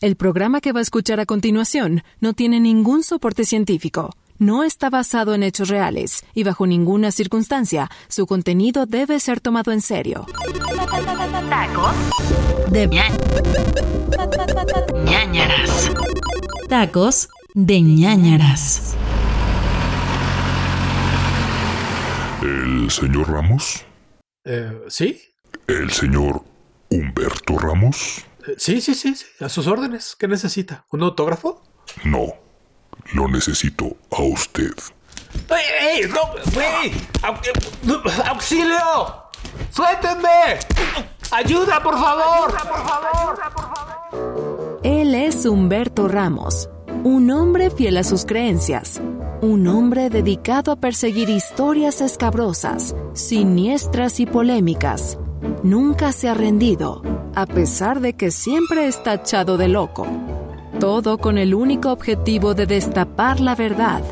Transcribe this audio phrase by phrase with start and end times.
[0.00, 4.88] El programa que va a escuchar a continuación no tiene ningún soporte científico, no está
[4.88, 10.24] basado en hechos reales y bajo ninguna circunstancia su contenido debe ser tomado en serio.
[11.50, 11.94] Tacos
[12.70, 12.86] de
[15.04, 15.90] ñañaras.
[16.70, 18.96] Tacos de ñañaras.
[22.40, 23.84] ¿El señor Ramos?
[24.46, 25.20] Eh, ¿Sí?
[25.66, 26.42] ¿El señor
[26.88, 28.24] Humberto Ramos?
[28.56, 30.16] Sí, sí, sí, sí, a sus órdenes.
[30.18, 30.84] ¿Qué necesita?
[30.90, 31.62] ¿Un autógrafo?
[32.04, 32.34] No,
[33.12, 34.72] lo necesito a usted.
[35.48, 36.08] ¡Ey, ey!
[36.08, 36.20] ¡No!
[36.54, 36.92] ¡Güey!
[38.26, 39.30] ¡Auxilio!
[39.70, 40.58] ¡Suéltenme!
[41.30, 42.50] ¡Ayuda, por favor!
[42.50, 43.40] ¡Por favor!
[43.54, 44.80] por favor!
[44.82, 46.68] Él es Humberto Ramos,
[47.04, 49.00] un hombre fiel a sus creencias,
[49.40, 55.18] un hombre dedicado a perseguir historias escabrosas, siniestras y polémicas.
[55.62, 57.02] Nunca se ha rendido,
[57.34, 60.06] a pesar de que siempre está echado de loco.
[60.78, 64.02] Todo con el único objetivo de destapar la verdad.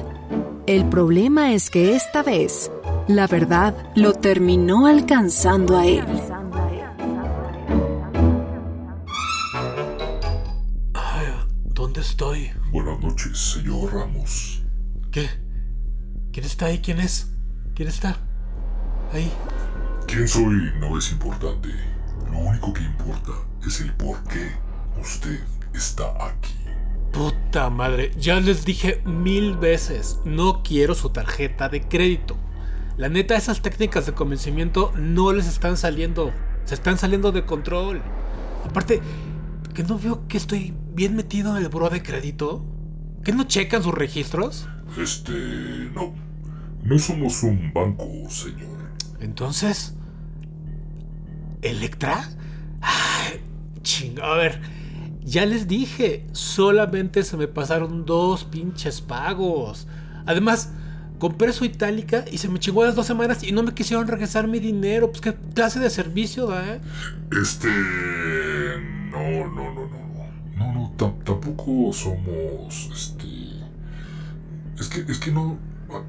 [0.66, 2.70] El problema es que esta vez,
[3.06, 6.04] la verdad lo terminó alcanzando a él.
[11.78, 12.50] ¿Dónde estoy?
[12.72, 14.62] Buenas noches, señor Ramos.
[15.12, 15.28] ¿Qué?
[16.32, 16.80] ¿Quién está ahí?
[16.80, 17.30] ¿Quién es?
[17.76, 18.16] ¿Quién está?
[19.12, 19.30] Ahí.
[20.08, 21.68] ¿Quién soy no es importante.
[22.32, 23.32] Lo único que importa
[23.66, 24.52] es el por qué
[24.98, 25.38] usted
[25.74, 26.54] está aquí.
[27.12, 32.38] Puta madre, ya les dije mil veces, no quiero su tarjeta de crédito.
[32.96, 36.32] La neta, esas técnicas de convencimiento no les están saliendo,
[36.64, 38.00] se están saliendo de control.
[38.64, 39.02] Aparte,
[39.74, 42.64] que no veo que estoy bien metido en el buro de crédito.
[43.22, 44.70] ¿Que no checan sus registros?
[44.96, 45.32] Este,
[45.94, 46.14] no.
[46.82, 48.78] No somos un banco, señor.
[49.20, 49.97] Entonces,
[51.62, 52.28] ¿Electra?
[52.80, 53.40] Ay,
[53.82, 54.60] chinga, a ver.
[55.22, 59.86] Ya les dije, solamente se me pasaron dos pinches pagos.
[60.24, 60.72] Además,
[61.18, 64.48] compré su itálica y se me chingó las dos semanas y no me quisieron regresar
[64.48, 65.10] mi dinero.
[65.10, 66.80] Pues qué clase de servicio, ¿eh?
[67.42, 67.68] Este.
[69.10, 69.98] No, no, no, no.
[70.56, 70.92] No, no,
[71.24, 72.88] tampoco somos.
[72.92, 73.26] Este.
[74.78, 75.58] Es que, es que no.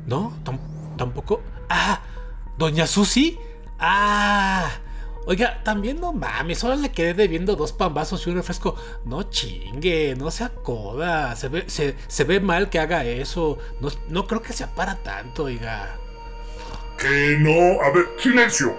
[0.08, 0.34] ¿No?
[0.98, 1.42] ¿Tampoco?
[1.70, 2.02] Ah,
[2.58, 3.38] Doña Susi.
[3.80, 4.70] Ah.
[5.30, 8.76] Oiga, también no mames, solo le quedé debiendo dos pambazos y un refresco.
[9.06, 10.32] No chingue, no.
[10.32, 10.50] Se
[11.50, 13.60] ve, se, ve mal que haga eso.
[13.80, 16.00] No, no creo que se para tanto, oiga.
[16.98, 17.80] Que no.
[17.80, 18.76] A ver, silencio.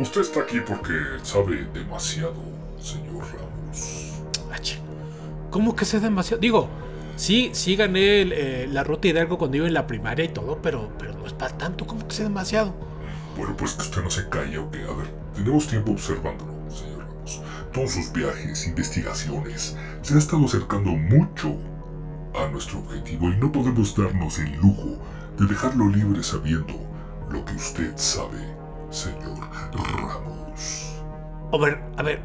[0.00, 2.42] Usted está aquí porque sabe demasiado,
[2.82, 4.14] señor Ramos.
[4.50, 4.58] Ah,
[5.52, 6.40] ¿Cómo que sé demasiado?
[6.40, 6.68] Digo,
[7.14, 10.90] sí, sí gané eh, la ruta Hidalgo cuando iba en la primaria y todo, pero,
[10.98, 11.86] pero no es para tanto.
[11.86, 12.74] ¿Cómo que sé demasiado?
[13.36, 14.74] Bueno, pues que usted no se calle, ok.
[14.74, 17.42] A ver, tenemos tiempo observándolo, señor Ramos.
[17.72, 21.56] Todos sus viajes, investigaciones, se ha estado acercando mucho
[22.34, 24.98] a nuestro objetivo y no podemos darnos el lujo
[25.38, 26.74] de dejarlo libre sabiendo
[27.30, 28.38] lo que usted sabe,
[28.90, 29.38] señor
[29.72, 30.94] Ramos.
[31.52, 32.22] A ver, a ver,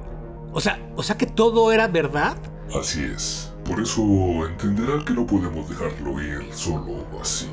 [0.54, 2.38] o sea, o sea que todo era verdad.
[2.80, 3.54] Así es.
[3.66, 4.02] Por eso
[4.48, 7.50] entenderá que no podemos dejarlo ir solo así.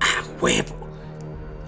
[0.00, 0.76] ¡Ah, huevo!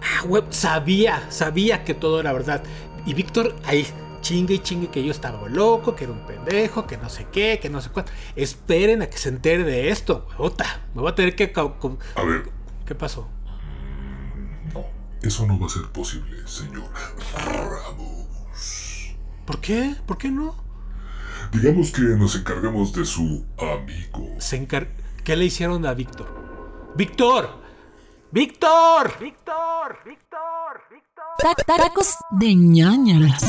[0.00, 2.62] Ah, sabía, sabía que todo era verdad.
[3.08, 3.86] Y Víctor ahí
[4.20, 7.58] chingue y chingue que yo estaba loco, que era un pendejo, que no sé qué,
[7.58, 8.12] que no sé cuánto.
[8.36, 10.82] Esperen a que se entere de esto, huevota.
[10.94, 11.50] Me voy a tener que...
[11.54, 12.50] A ver.
[12.84, 13.26] ¿Qué pasó?
[14.36, 14.84] Mm, no,
[15.22, 16.90] eso no va a ser posible, señor
[17.34, 19.16] Ramos.
[19.46, 19.96] ¿Por qué?
[20.04, 20.54] ¿Por qué no?
[21.50, 24.34] Digamos que nos encargamos de su amigo.
[24.38, 24.68] Se
[25.24, 26.28] ¿Qué le hicieron a Víctor?
[26.94, 27.48] ¡Víctor!
[28.32, 29.14] ¡Víctor!
[29.18, 29.98] ¡Víctor!
[30.04, 30.47] ¡Víctor!
[31.40, 33.44] Tacos de ñañaras.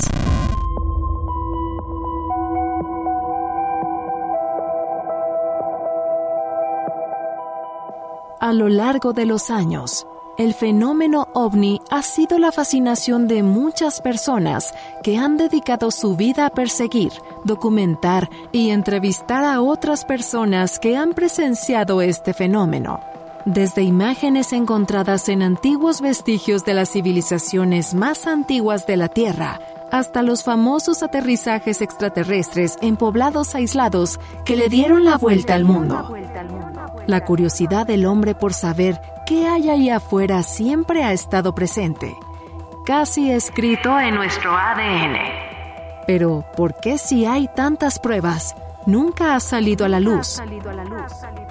[8.40, 10.06] A lo largo de los años,
[10.38, 16.46] el fenómeno ovni ha sido la fascinación de muchas personas que han dedicado su vida
[16.46, 17.12] a perseguir,
[17.44, 23.00] documentar y entrevistar a otras personas que han presenciado este fenómeno
[23.54, 29.60] desde imágenes encontradas en antiguos vestigios de las civilizaciones más antiguas de la Tierra,
[29.92, 36.16] hasta los famosos aterrizajes extraterrestres en poblados aislados que le dieron la vuelta al mundo.
[37.08, 42.16] La curiosidad del hombre por saber qué hay ahí afuera siempre ha estado presente,
[42.86, 45.18] casi escrito en nuestro ADN.
[46.06, 48.56] Pero, ¿por qué si hay tantas pruebas,
[48.92, 50.42] nunca ha salido a la luz?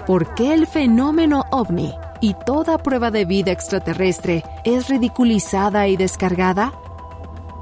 [0.05, 6.73] ¿Por qué el fenómeno ovni y toda prueba de vida extraterrestre es ridiculizada y descargada?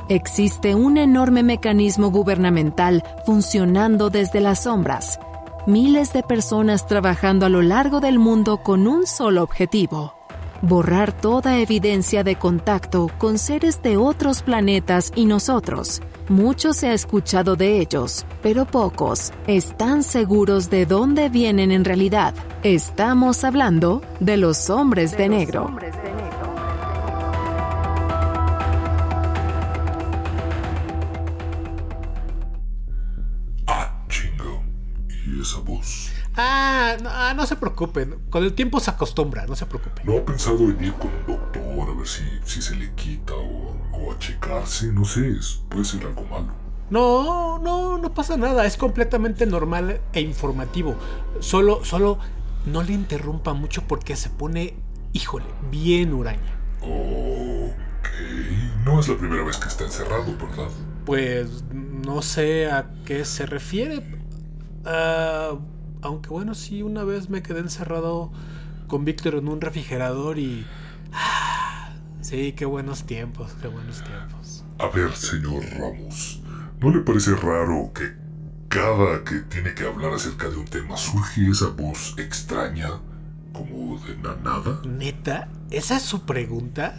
[0.10, 5.20] Existe un enorme mecanismo gubernamental funcionando desde las sombras,
[5.66, 10.17] miles de personas trabajando a lo largo del mundo con un solo objetivo,
[10.62, 16.02] borrar toda evidencia de contacto con seres de otros planetas y nosotros.
[16.30, 22.34] Mucho se ha escuchado de ellos, pero pocos están seguros de dónde vienen en realidad.
[22.64, 25.74] Estamos hablando de los hombres de, negro.
[36.40, 38.16] Ah no, ah, no se preocupen.
[38.30, 40.06] Con el tiempo se acostumbra, no se preocupen.
[40.06, 43.34] ¿No ha pensado en ir con un doctor a ver si, si se le quita
[43.34, 44.88] o, o a checarse?
[44.92, 46.54] No sé, es- puede ser algo malo.
[46.90, 48.66] No, no, no pasa nada.
[48.66, 50.96] Es completamente normal e informativo.
[51.40, 52.20] Solo, solo
[52.66, 54.76] no le interrumpa mucho porque se pone,
[55.14, 56.56] híjole, bien huraña.
[56.82, 58.08] Ok.
[58.86, 60.70] No es la primera vez que está encerrado, ¿verdad?
[61.06, 64.04] Pues no sé a qué se refiere.
[64.86, 65.58] Ah,
[66.02, 68.32] aunque bueno, sí, una vez me quedé encerrado
[68.88, 70.66] con Víctor en un refrigerador y...
[71.14, 71.90] ah,
[72.22, 74.64] sí, qué buenos tiempos, qué buenos tiempos.
[74.80, 76.42] A ver, señor Ramos,
[76.80, 78.16] ¿no le parece raro que
[78.70, 82.90] cada que tiene que hablar acerca de un tema surge esa voz extraña,
[83.54, 84.82] como de la nada?
[84.86, 86.96] Neta, esa es su pregunta.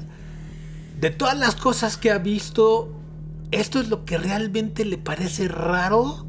[1.00, 2.92] De todas las cosas que ha visto,
[3.52, 6.26] ¿esto es lo que realmente le parece raro?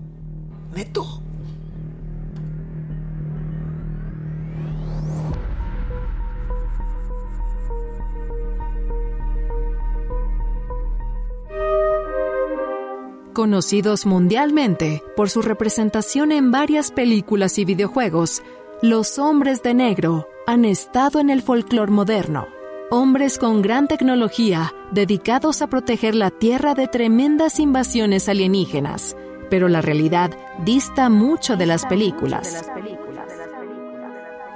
[0.76, 1.24] Neto.
[13.40, 18.44] Conocidos mundialmente por su representación en varias películas y videojuegos,
[18.82, 22.48] los hombres de negro han estado en el folclore moderno.
[22.92, 29.16] Hombres con gran tecnología dedicados a proteger la Tierra de tremendas invasiones alienígenas.
[29.50, 30.32] Pero la realidad
[30.66, 32.70] dista mucho de las películas.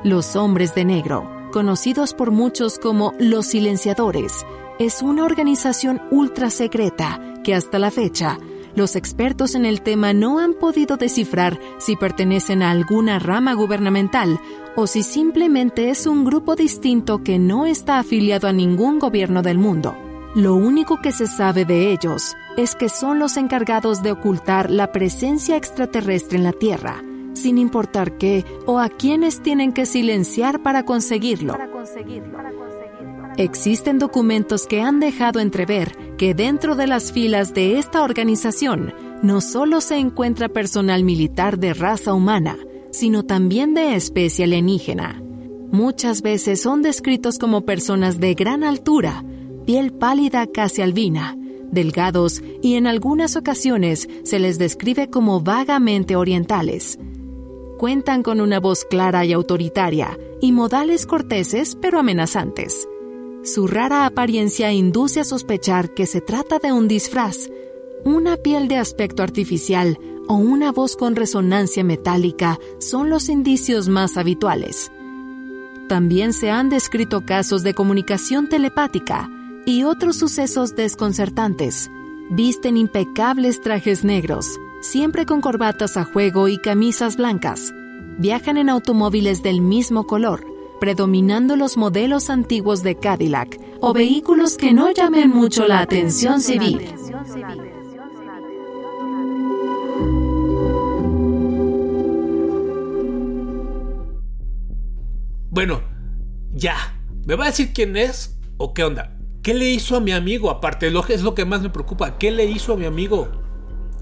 [0.04, 4.46] Los hombres de negro, conocidos por muchos como los silenciadores,
[4.78, 8.40] es una organización ultra secreta que hasta la fecha
[8.76, 14.40] los expertos en el tema no han podido descifrar si pertenecen a alguna rama gubernamental
[14.76, 19.58] o si simplemente es un grupo distinto que no está afiliado a ningún gobierno del
[19.58, 19.96] mundo.
[20.36, 24.92] Lo único que se sabe de ellos es que son los encargados de ocultar la
[24.92, 27.04] presencia extraterrestre en la Tierra,
[27.34, 31.56] sin importar qué o a quienes tienen que silenciar para conseguirlo.
[33.38, 38.94] Existen documentos que han dejado entrever que dentro de las filas de esta organización
[39.24, 42.58] no solo se encuentra personal militar de raza humana,
[42.92, 45.20] sino también de especie alienígena.
[45.72, 49.24] Muchas veces son descritos como personas de gran altura,
[49.66, 51.36] piel pálida casi albina,
[51.72, 57.00] delgados y en algunas ocasiones se les describe como vagamente orientales.
[57.80, 62.88] Cuentan con una voz clara y autoritaria y modales corteses pero amenazantes.
[63.44, 67.50] Su rara apariencia induce a sospechar que se trata de un disfraz,
[68.06, 70.00] una piel de aspecto artificial
[70.30, 74.94] o una voz con resonancia metálica son los indicios más habituales.
[75.90, 79.30] También se han descrito casos de comunicación telepática
[79.66, 81.92] y otros sucesos desconcertantes.
[82.30, 87.74] Visten impecables trajes negros, siempre con corbatas a juego y camisas blancas.
[88.18, 90.46] Viajan en automóviles del mismo color,
[90.84, 96.94] predominando los modelos antiguos de Cadillac o vehículos que no llamen mucho la atención civil.
[105.52, 105.80] Bueno,
[106.52, 106.76] ya.
[107.26, 109.18] ¿Me va a decir quién es o qué onda?
[109.42, 110.52] ¿Qué le hizo a mi amigo?
[110.52, 112.18] Aparte, lo que es lo que más me preocupa.
[112.18, 113.32] ¿Qué le hizo a mi amigo?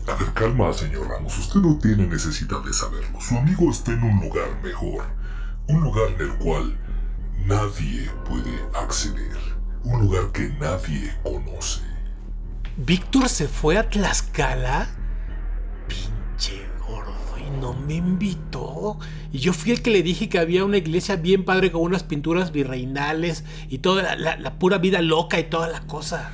[0.07, 3.21] A ver, calma, señor Ramos, usted no tiene necesidad de saberlo.
[3.21, 5.20] Su amigo está en un lugar mejor.
[5.71, 6.77] Un lugar en el cual
[7.45, 9.37] nadie puede acceder.
[9.83, 11.81] Un lugar que nadie conoce.
[12.77, 14.87] ¿Víctor se fue a Tlaxcala?
[15.87, 18.99] Pinche gordo, y no me invitó.
[19.31, 22.03] Y yo fui el que le dije que había una iglesia bien padre con unas
[22.03, 26.31] pinturas virreinales y toda la, la- la pura vida loca y toda la cosa.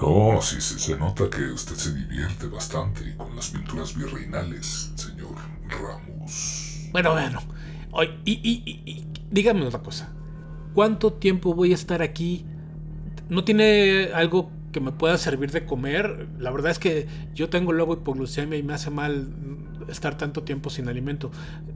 [0.00, 5.34] No, sí, se, se nota que usted se divierte bastante con las pinturas virreinales, señor
[5.68, 6.88] Ramos.
[6.92, 7.40] Bueno, bueno.
[8.24, 10.12] Y, y- y- y dígame otra cosa.
[10.74, 12.44] ¿Cuánto tiempo voy a estar aquí?
[13.28, 16.28] ¿No tiene algo que me pueda servir de comer?
[16.38, 19.28] La verdad es que yo tengo luego hipoglucemia y me hace mal
[19.88, 21.30] estar tanto tiempo sin alimento.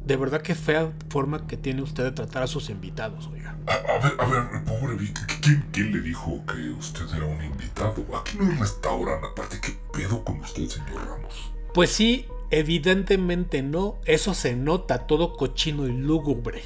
[0.07, 3.57] De verdad que fea forma que tiene usted de tratar a sus invitados, oiga.
[3.67, 7.43] A, a ver, a ver, pobre Vic, ¿quién, quién le dijo que usted era un
[7.43, 8.05] invitado?
[8.17, 11.53] Aquí no hay restaurante, aparte, ¿qué pedo con usted, señor Ramos?
[11.75, 16.63] Pues sí, Evidentemente no, eso se nota todo cochino y lúgubre.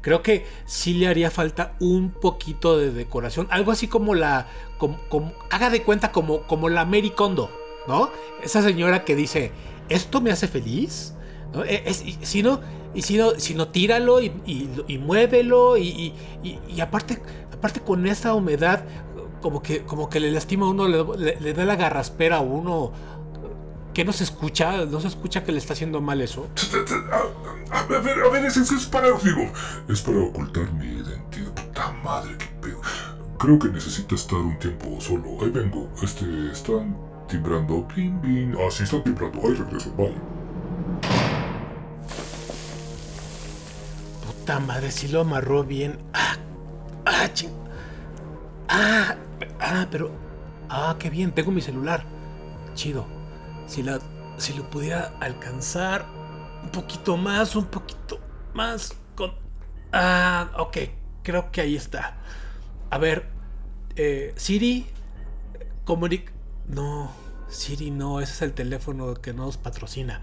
[0.00, 4.46] Creo que sí le haría falta un poquito de decoración, algo así como la,
[4.78, 7.50] como, haga de cuenta como, como la Mary Kondo,
[7.88, 8.10] ¿no?
[8.44, 9.50] Esa señora que dice,
[9.88, 11.14] esto me hace feliz,
[11.52, 11.64] ¿no?
[11.64, 12.60] E, si no,
[12.94, 17.20] y si no, si no tíralo y, y, muévelo y, y, aparte,
[17.52, 18.84] aparte con esa humedad
[19.40, 22.92] como que, como que le lastima a uno, le, da la garraspera a uno.
[23.98, 24.84] Que no se escucha?
[24.84, 26.46] ¿No se escucha que le está haciendo mal eso?
[27.72, 29.50] A, ver, a ver, es, es para, digo,
[29.88, 31.52] es para ocultar mi identidad.
[31.52, 32.80] Puta madre, qué pedo.
[33.40, 35.42] Creo que necesita estar un tiempo solo.
[35.42, 35.90] Ahí vengo.
[36.00, 37.88] Este, están timbrando.
[37.88, 38.54] Pim, pim.
[38.60, 39.40] Ah, sí, están timbrando.
[39.40, 39.90] Ahí regreso.
[39.96, 40.14] Bye.
[44.28, 45.98] Puta madre, si lo amarró bien.
[46.14, 46.36] Ah,
[47.04, 47.50] ah, ching.
[48.68, 49.16] Ah,
[49.58, 50.12] Ah, pero.
[50.68, 52.04] Ah, qué bien, tengo mi celular.
[52.76, 53.17] Chido.
[53.68, 54.00] Si, la,
[54.38, 56.06] si lo pudiera alcanzar
[56.62, 58.18] un poquito más, un poquito
[58.54, 59.32] más con...
[59.92, 60.78] Ah, ok,
[61.22, 62.16] creo que ahí está.
[62.90, 63.28] A ver,
[63.94, 64.86] eh, Siri,
[65.84, 66.32] comunic...
[66.66, 67.12] No,
[67.48, 70.22] Siri no, ese es el teléfono que nos patrocina.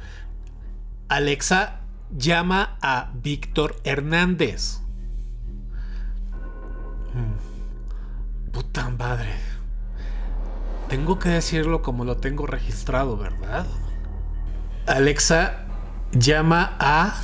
[1.07, 4.81] Alexa, llama a Víctor Hernández.
[7.13, 8.51] Hmm.
[8.51, 9.54] Puta madre.
[10.89, 13.65] Tengo que decirlo como lo tengo registrado, ¿verdad?
[14.85, 15.65] Alexa
[16.11, 17.15] llama a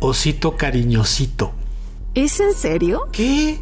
[0.00, 1.52] Osito Cariñosito.
[2.14, 3.08] ¿Es en serio?
[3.12, 3.60] ¿Qué?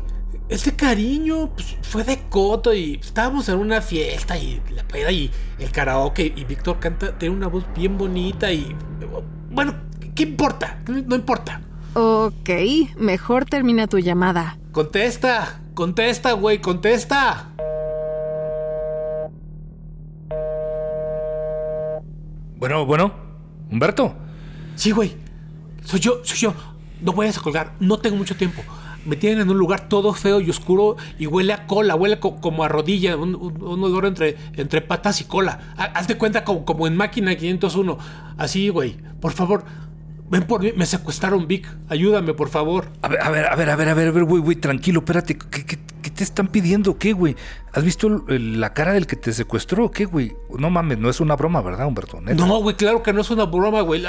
[0.49, 5.31] Este cariño pues, fue de coto y estábamos en una fiesta y la peda y
[5.59, 8.75] el karaoke y Víctor canta, tiene una voz bien bonita y...
[9.51, 9.75] Bueno,
[10.15, 10.79] ¿qué importa?
[10.87, 11.61] No importa.
[11.95, 12.51] Ok,
[12.99, 14.59] mejor termina tu llamada.
[14.73, 15.61] Contesta.
[15.75, 17.56] Contesta, güey, contesta.
[22.67, 23.13] Bueno, bueno,
[23.71, 24.17] Humberto.
[24.75, 25.15] Sí, güey.
[25.85, 26.55] Soy yo, soy yo.
[27.01, 28.61] No voy a colgar, no tengo mucho tiempo.
[29.05, 32.65] Me tienen en un lugar todo feo y oscuro y huele a cola, huele como
[32.65, 35.75] a rodilla, un, olor entre, entre patas y cola.
[35.77, 37.99] Haz de cuenta como, como en máquina 501.
[38.37, 38.97] Así, güey.
[39.21, 39.65] Por favor,
[40.29, 41.69] Ven por mí, me secuestraron, Vic.
[41.89, 42.89] Ayúdame, por favor.
[43.03, 45.01] A ver, a ver, a ver, a ver, a ver, a ver, güey, güey, tranquilo,
[45.01, 45.39] espérate.
[45.39, 45.77] ¿Qué, qué,
[46.11, 46.99] te están pidiendo?
[46.99, 47.37] ¿Qué, güey?
[47.73, 49.91] ¿Has visto la cara del que te secuestró?
[49.91, 50.33] ¿Qué, güey?
[50.59, 52.21] No mames, no es una broma, ¿verdad, Humberto?
[52.21, 54.03] No, güey, claro que no es una broma, güey.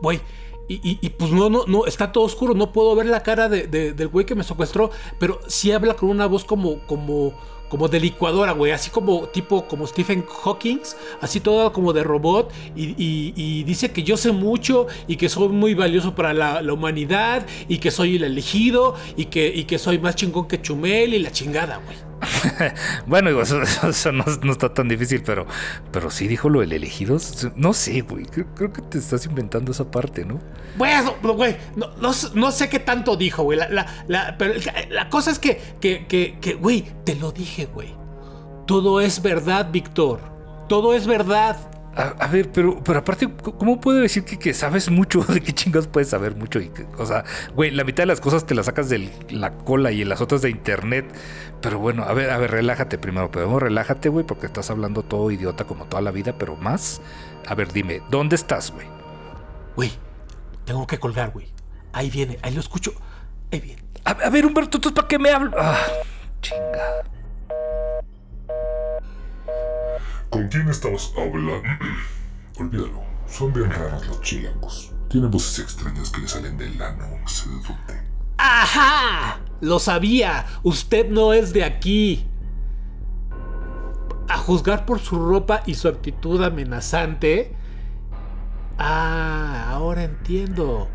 [0.00, 0.20] güey.
[0.68, 3.66] Y, y, pues no, no, no, está todo oscuro, no puedo ver la cara de,
[3.66, 7.34] del güey que me secuestró, pero sí habla con una voz como, como,
[7.70, 10.80] como de licuadora, güey, así como tipo como Stephen Hawking,
[11.22, 15.74] así todo como de robot, y, dice que yo sé mucho y que soy muy
[15.74, 20.16] valioso para la, humanidad y que soy el elegido y que, y que soy más
[20.16, 22.09] chingón que Chumel y la chingada, güey.
[23.06, 25.46] bueno, eso, no, está tan difícil, pero,
[25.92, 27.18] pero sí dijo lo del elegido.
[27.56, 28.26] No sé, güey.
[28.26, 30.40] Creo, que te estás inventando esa parte, ¿no?
[30.76, 33.58] Bueno, güey, no, sé qué tanto dijo, güey.
[33.58, 34.54] La, pero
[34.90, 36.06] la cosa es que, que,
[36.40, 37.94] que, güey, te lo dije, güey.
[38.66, 40.20] Todo es verdad, Víctor.
[40.68, 41.56] Todo es verdad.
[41.96, 43.28] A, ver, pero, pero aparte,
[43.58, 45.24] ¿cómo puedo decir que, sabes mucho?
[45.28, 46.60] ¿De qué chingados puedes saber mucho?
[46.60, 49.90] Y o sea, güey, la mitad de las cosas te las sacas de la cola
[49.90, 51.04] y en las otras de internet.
[51.60, 53.30] Pero bueno, a ver, a ver, relájate primero.
[53.30, 57.02] Pero relájate, güey, porque estás hablando todo idiota como toda la vida, pero más.
[57.46, 58.86] A ver, dime, ¿dónde estás, güey?
[59.74, 59.92] Güey,
[60.64, 61.48] tengo que colgar, güey.
[61.92, 62.92] Ahí viene, ahí lo escucho.
[63.52, 63.82] Ahí viene.
[64.04, 65.54] A, ver, Humberto, ¿tú para qué me hablas?
[65.58, 65.86] Ah,
[66.40, 67.09] chinga.
[70.30, 71.62] ¿Con quién estabas hablando?
[72.58, 73.02] Olvídalo.
[73.26, 74.92] Son bien raros los chilangos.
[75.08, 78.00] Tienen voces extrañas que le salen del ano, no sé de dónde.
[78.38, 79.40] ¡Ajá!
[79.60, 80.46] Lo sabía.
[80.62, 82.26] Usted no es de aquí.
[84.28, 87.54] A juzgar por su ropa y su actitud amenazante.
[88.78, 90.88] Ah, ahora entiendo.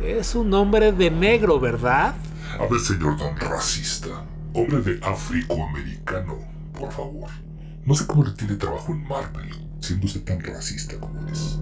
[0.00, 2.14] Es un hombre de negro, ¿verdad?
[2.58, 4.24] A ver, señor don racista.
[4.52, 6.38] Hombre de afroamericano,
[6.78, 7.30] por favor.
[7.86, 11.60] No sé cómo le tiene trabajo en Marvel, siendo usted tan racista como es.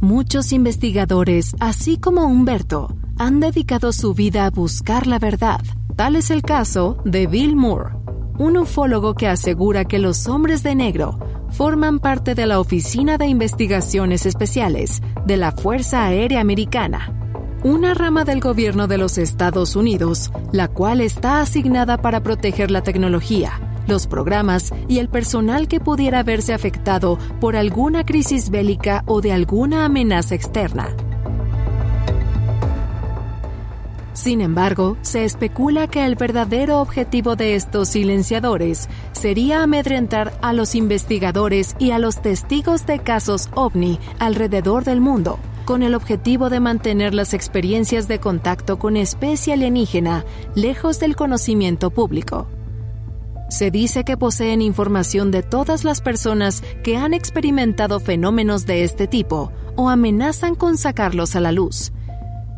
[0.00, 5.60] Muchos investigadores, así como Humberto, han dedicado su vida a buscar la verdad.
[5.94, 7.94] Tal es el caso de Bill Moore,
[8.38, 11.20] un ufólogo que asegura que los hombres de negro
[11.50, 17.14] forman parte de la Oficina de Investigaciones Especiales de la Fuerza Aérea Americana
[17.62, 22.82] una rama del gobierno de los Estados Unidos, la cual está asignada para proteger la
[22.82, 29.20] tecnología, los programas y el personal que pudiera verse afectado por alguna crisis bélica o
[29.20, 30.88] de alguna amenaza externa.
[34.12, 40.74] Sin embargo, se especula que el verdadero objetivo de estos silenciadores sería amedrentar a los
[40.74, 45.38] investigadores y a los testigos de casos ovni alrededor del mundo,
[45.70, 50.24] con el objetivo de mantener las experiencias de contacto con especie alienígena
[50.56, 52.48] lejos del conocimiento público.
[53.50, 59.06] Se dice que poseen información de todas las personas que han experimentado fenómenos de este
[59.06, 61.92] tipo o amenazan con sacarlos a la luz.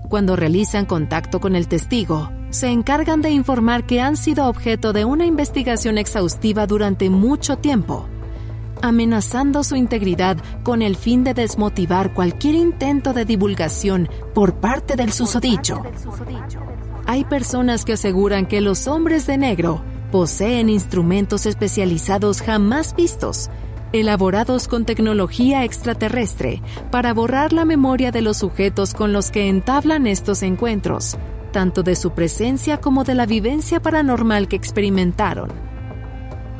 [0.08, 5.04] Cuando realizan contacto con el testigo, se encargan de informar que han sido objeto de
[5.04, 8.08] una investigación exhaustiva durante mucho tiempo,
[8.82, 15.12] amenazando su integridad con el fin de desmotivar cualquier intento de divulgación por parte del
[15.12, 15.82] susodicho.
[17.06, 23.50] Hay personas que aseguran que los hombres de negro poseen instrumentos especializados jamás vistos,
[23.92, 30.06] elaborados con tecnología extraterrestre, para borrar la memoria de los sujetos con los que entablan
[30.06, 31.16] estos encuentros,
[31.52, 35.71] tanto de su presencia como de la vivencia paranormal que experimentaron.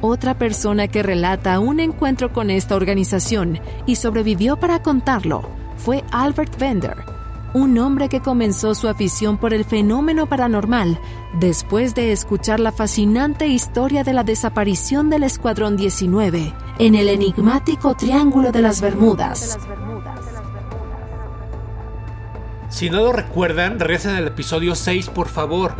[0.05, 6.59] Otra persona que relata un encuentro con esta organización y sobrevivió para contarlo fue Albert
[6.59, 6.97] Bender,
[7.55, 10.99] un hombre que comenzó su afición por el fenómeno paranormal
[11.39, 17.95] después de escuchar la fascinante historia de la desaparición del Escuadrón 19 en el enigmático
[17.95, 19.57] Triángulo de las Bermudas.
[22.71, 25.77] Si no lo recuerdan, regresen al episodio 6, por favor.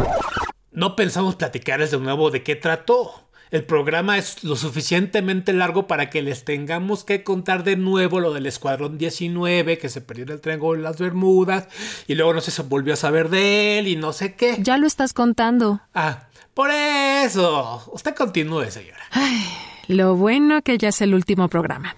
[0.71, 3.32] No pensamos platicarles de nuevo de qué trató.
[3.53, 8.33] El programa es lo suficientemente largo para que les tengamos que contar de nuevo lo
[8.33, 11.69] del Escuadrón 19, que se perdió en el Triángulo de las Bermudas,
[12.07, 14.57] y luego no sé, se volvió a saber de él y no sé qué.
[14.59, 15.83] Ya lo estás contando.
[15.93, 17.83] Ah, por eso.
[17.93, 19.03] Usted continúe, señora.
[19.11, 19.45] Ay,
[19.87, 21.95] lo bueno que ya es el último programa.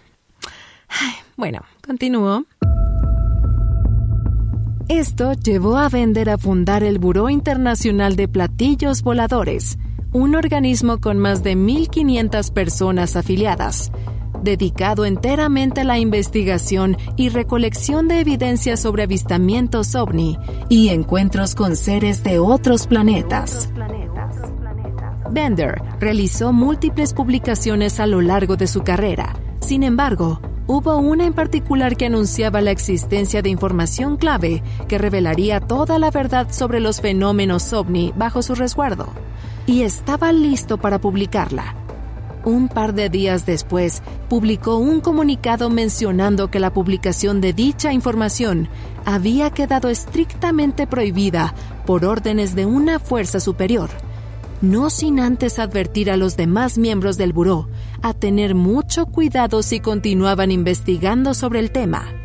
[0.89, 2.47] Ay, bueno, continúo.
[4.89, 9.79] Esto llevó a Vender a fundar el Buró Internacional de Platillos Voladores,
[10.15, 13.91] un organismo con más de 1.500 personas afiliadas,
[14.45, 20.39] dedicado enteramente a la investigación y recolección de evidencia sobre avistamientos ovni
[20.69, 23.71] y encuentros con seres de otros planetas.
[25.33, 29.35] Bender realizó múltiples publicaciones a lo largo de su carrera.
[29.59, 35.59] Sin embargo, hubo una en particular que anunciaba la existencia de información clave que revelaría
[35.59, 39.09] toda la verdad sobre los fenómenos ovni bajo su resguardo
[39.67, 41.75] y estaba listo para publicarla.
[42.45, 48.69] Un par de días después, publicó un comunicado mencionando que la publicación de dicha información
[49.07, 51.55] había quedado estrictamente prohibida
[51.87, 53.89] por órdenes de una fuerza superior,
[54.61, 57.69] no sin antes advertir a los demás miembros del buró
[58.03, 62.24] a tener mucho cuidado si continuaban investigando sobre el tema.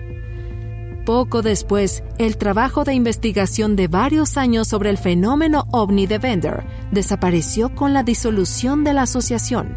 [1.09, 6.63] Poco después, el trabajo de investigación de varios años sobre el fenómeno ovni de Bender
[6.91, 9.75] desapareció con la disolución de la asociación.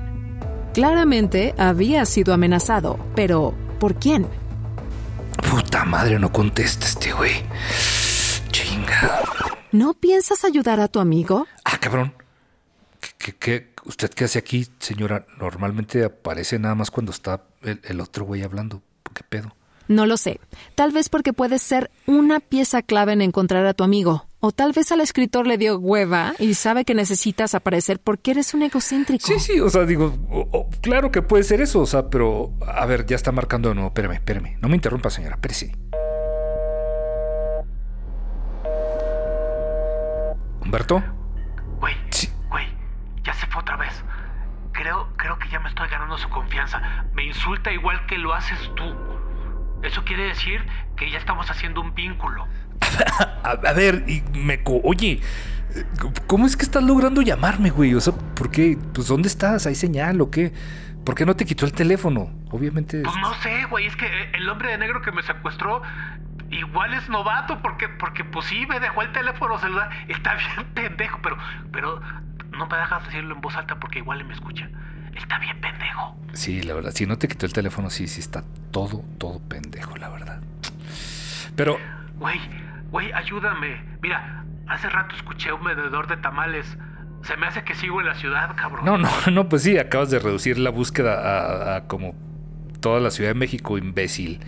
[0.75, 4.27] Claramente había sido amenazado, pero ¿por quién?
[5.51, 7.33] Puta madre, no contesta este güey.
[8.51, 9.23] Chinga.
[9.73, 11.47] ¿No piensas ayudar a tu amigo?
[11.65, 12.13] Ah, cabrón.
[13.17, 15.25] ¿Qué, qué, usted qué hace aquí, señora?
[15.39, 18.83] Normalmente aparece nada más cuando está el, el otro güey hablando.
[19.15, 19.57] ¿Qué pedo?
[19.89, 20.41] No lo sé.
[20.75, 24.27] Tal vez porque puedes ser una pieza clave en encontrar a tu amigo.
[24.41, 28.55] O tal vez al escritor le dio hueva y sabe que necesitas aparecer porque eres
[28.55, 29.25] un egocéntrico.
[29.27, 32.53] Sí, sí, o sea, digo, o- o, claro que puede ser eso, o sea, pero
[32.67, 33.89] a ver, ya está marcando de nuevo.
[33.89, 34.57] Espérame, espérame.
[34.61, 35.73] No me interrumpa, señora, espérese.
[40.61, 41.03] ¿Humberto?
[41.81, 42.29] Güey, Sí.
[42.49, 42.67] güey,
[43.25, 43.93] ya se fue otra vez.
[44.73, 46.81] Creo, creo que ya me estoy ganando su confianza.
[47.15, 48.85] Me insulta igual que lo haces tú.
[49.83, 50.65] Eso quiere decir
[50.97, 52.47] que ya estamos haciendo un vínculo.
[53.45, 54.63] A, a ver, y me...
[54.63, 55.21] co- Oye,
[56.27, 57.95] ¿cómo es que estás logrando llamarme, güey?
[57.95, 58.79] O sea, ¿por qué?
[58.95, 59.67] Pues, ¿dónde estás?
[59.67, 60.53] ¿Hay señal o qué?
[61.05, 62.31] ¿Por qué no te quitó el teléfono?
[62.51, 63.03] Obviamente...
[63.03, 65.83] Pues no sé, güey, es que el hombre de negro que me secuestró
[66.51, 69.91] igual es novato porque, porque pues sí, me dejó el teléfono celular.
[70.09, 71.37] Está bien pendejo, pero,
[71.73, 72.01] pero
[72.53, 74.69] no me dejas decirlo en voz alta porque igual me escucha.
[75.17, 76.17] Está bien pendejo.
[76.33, 79.97] Sí, la verdad, si no te quitó el teléfono, sí, sí está todo, todo pendejo,
[79.97, 80.41] la verdad.
[81.57, 81.79] Pero,
[82.17, 82.41] Güey,
[82.91, 83.83] güey, ayúdame.
[84.01, 86.79] Mira, hace rato escuché un vendedor de tamales.
[87.25, 88.85] Se me hace que sigo en la ciudad, cabrón.
[88.85, 91.15] no, no, no, pues sí, acabas de reducir la búsqueda
[91.75, 92.15] a, a como
[92.81, 94.41] toda la Ciudad de México, imbécil.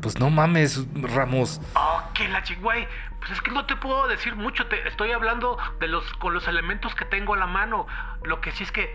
[0.00, 1.60] Pues no mames, Ramos.
[1.74, 2.86] Oh, que la ching, güey.
[3.18, 4.66] Pues es que no te puedo decir mucho.
[4.66, 7.86] Te estoy hablando de los con los elementos que tengo a la mano.
[8.24, 8.88] Lo que sí es que.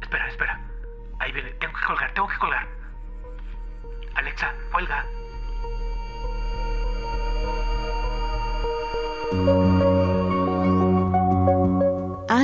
[0.00, 0.60] Espera, espera.
[1.18, 1.50] Ahí viene.
[1.60, 2.66] Tengo que colgar, tengo que colgar.
[4.14, 5.06] Alexa, cuelga.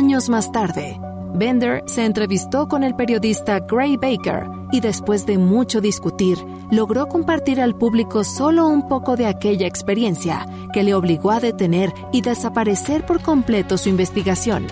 [0.07, 1.01] años más tarde,
[1.35, 6.39] Bender se entrevistó con el periodista Gray Baker y después de mucho discutir,
[6.71, 11.93] logró compartir al público solo un poco de aquella experiencia que le obligó a detener
[12.13, 14.67] y desaparecer por completo su investigación.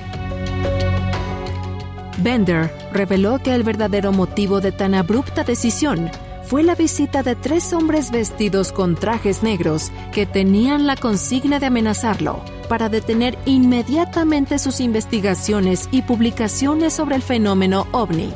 [2.24, 6.10] Bender reveló que el verdadero motivo de tan abrupta decisión
[6.44, 11.66] fue la visita de tres hombres vestidos con trajes negros que tenían la consigna de
[11.66, 18.32] amenazarlo para detener inmediatamente sus investigaciones y publicaciones sobre el fenómeno ovni.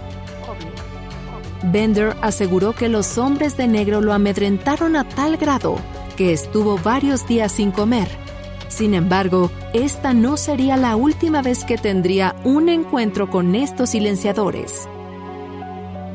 [1.72, 5.76] Bender aseguró que los hombres de negro lo amedrentaron a tal grado
[6.14, 8.27] que estuvo varios días sin comer.
[8.68, 14.88] Sin embargo, esta no sería la última vez que tendría un encuentro con estos silenciadores.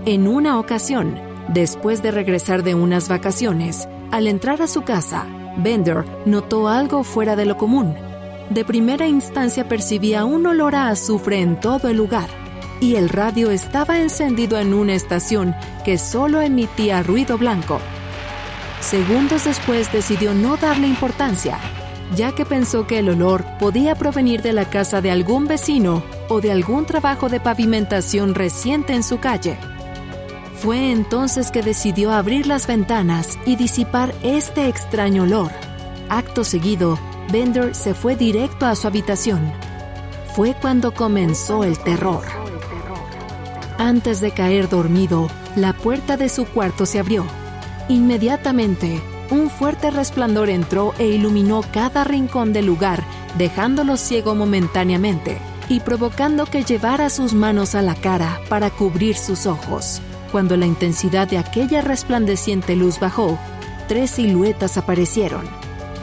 [0.05, 5.25] En una ocasión, después de regresar de unas vacaciones, al entrar a su casa,
[5.57, 7.95] Bender notó algo fuera de lo común.
[8.49, 12.29] De primera instancia percibía un olor a azufre en todo el lugar
[12.79, 17.79] y el radio estaba encendido en una estación que solo emitía ruido blanco.
[18.81, 21.57] Segundos después decidió no darle importancia,
[22.15, 26.41] ya que pensó que el olor podía provenir de la casa de algún vecino o
[26.41, 29.57] de algún trabajo de pavimentación reciente en su calle.
[30.55, 35.51] Fue entonces que decidió abrir las ventanas y disipar este extraño olor.
[36.09, 36.97] Acto seguido,
[37.31, 39.51] Bender se fue directo a su habitación.
[40.35, 42.23] Fue cuando comenzó el terror.
[43.77, 47.25] Antes de caer dormido, la puerta de su cuarto se abrió.
[47.89, 49.01] Inmediatamente,
[49.33, 53.03] un fuerte resplandor entró e iluminó cada rincón del lugar,
[53.37, 59.47] dejándolo ciego momentáneamente y provocando que llevara sus manos a la cara para cubrir sus
[59.47, 60.01] ojos.
[60.31, 63.39] Cuando la intensidad de aquella resplandeciente luz bajó,
[63.87, 65.45] tres siluetas aparecieron.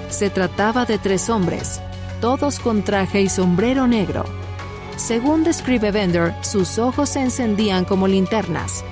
[0.09, 1.81] Se trataba de tres hombres,
[2.21, 4.25] todos con traje y sombrero negro.
[4.97, 8.85] Según describe Bender, sus ojos se encendían como linternas.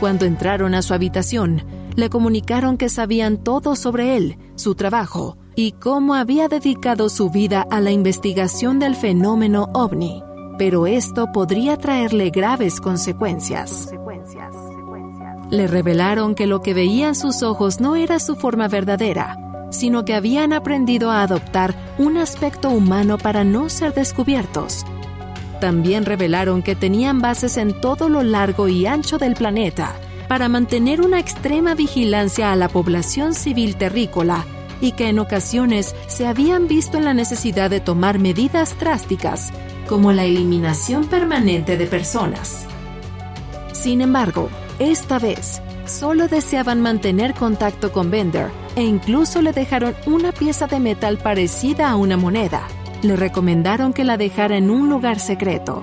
[0.00, 1.62] Cuando entraron a su habitación,
[1.96, 7.66] le comunicaron que sabían todo sobre él, su trabajo y cómo había dedicado su vida
[7.70, 10.22] a la investigación del fenómeno ovni.
[10.58, 13.90] Pero esto podría traerle graves consecuencias.
[15.50, 20.14] Le revelaron que lo que veían sus ojos no era su forma verdadera, sino que
[20.14, 24.84] habían aprendido a adoptar un aspecto humano para no ser descubiertos
[25.62, 29.94] también revelaron que tenían bases en todo lo largo y ancho del planeta
[30.32, 34.46] para mantener una extrema vigilancia a la población civil terrícola
[34.80, 39.52] y que en ocasiones se habían visto en la necesidad de tomar medidas drásticas,
[39.86, 42.66] como la eliminación permanente de personas.
[43.74, 50.32] Sin embargo, esta vez, solo deseaban mantener contacto con Bender e incluso le dejaron una
[50.32, 52.62] pieza de metal parecida a una moneda
[53.02, 55.82] le recomendaron que la dejara en un lugar secreto.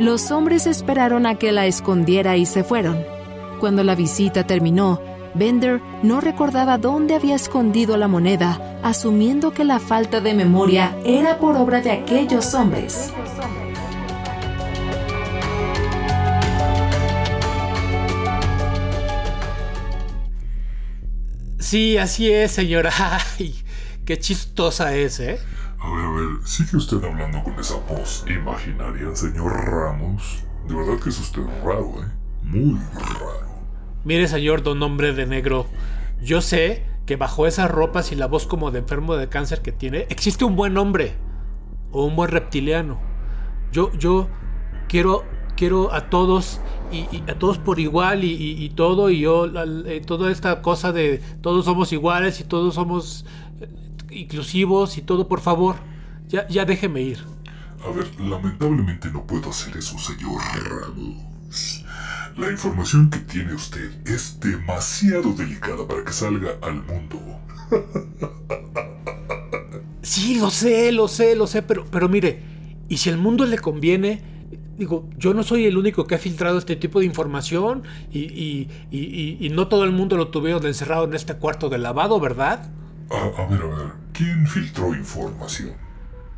[0.00, 3.17] Los hombres esperaron a que la escondiera y se fueron.
[3.58, 5.00] Cuando la visita terminó,
[5.34, 11.38] Bender no recordaba dónde había escondido la moneda, asumiendo que la falta de memoria era
[11.38, 13.12] por obra de aquellos hombres.
[21.58, 22.92] Sí, así es, señora.
[23.38, 23.54] Ay,
[24.04, 25.40] qué chistosa es, ¿eh?
[25.80, 30.44] A ver, a ver, ¿sigue usted hablando con esa voz imaginaria, señor Ramos?
[30.66, 32.08] De verdad que es usted raro, ¿eh?
[32.42, 33.47] Muy raro.
[34.04, 35.66] Mire, señor don hombre de negro,
[36.22, 39.72] yo sé que bajo esas ropas y la voz como de enfermo de cáncer que
[39.72, 41.14] tiene, existe un buen hombre
[41.90, 43.00] o un buen reptiliano.
[43.72, 44.28] Yo, yo
[44.88, 45.24] quiero,
[45.56, 46.60] quiero a todos
[46.92, 49.46] y, a todos por igual y, todo y yo,
[49.86, 53.24] eh, toda esta cosa de todos somos iguales y todos somos
[54.10, 55.76] inclusivos y todo, por favor.
[56.28, 57.18] Ya, ya déjeme ir.
[57.84, 61.77] A ver, lamentablemente no puedo hacer eso, señor Ramos.
[62.38, 67.20] La información que tiene usted es demasiado delicada para que salga al mundo.
[70.00, 72.40] Sí, lo sé, lo sé, lo sé, pero, pero mire,
[72.88, 74.22] y si al mundo le conviene,
[74.78, 78.70] digo, yo no soy el único que ha filtrado este tipo de información y, y,
[78.90, 82.70] y, y no todo el mundo lo tuvieron encerrado en este cuarto de lavado, ¿verdad?
[83.10, 85.74] A, ver, a ver, ¿quién filtró información?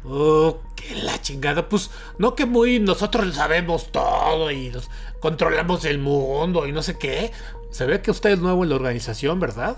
[0.04, 1.68] Oh, qué la chingada.
[1.68, 4.88] Pues no que muy nosotros sabemos todo y nos
[5.20, 7.32] controlamos el mundo y no sé qué.
[7.70, 9.76] Se ve que usted es nuevo en la organización, ¿verdad?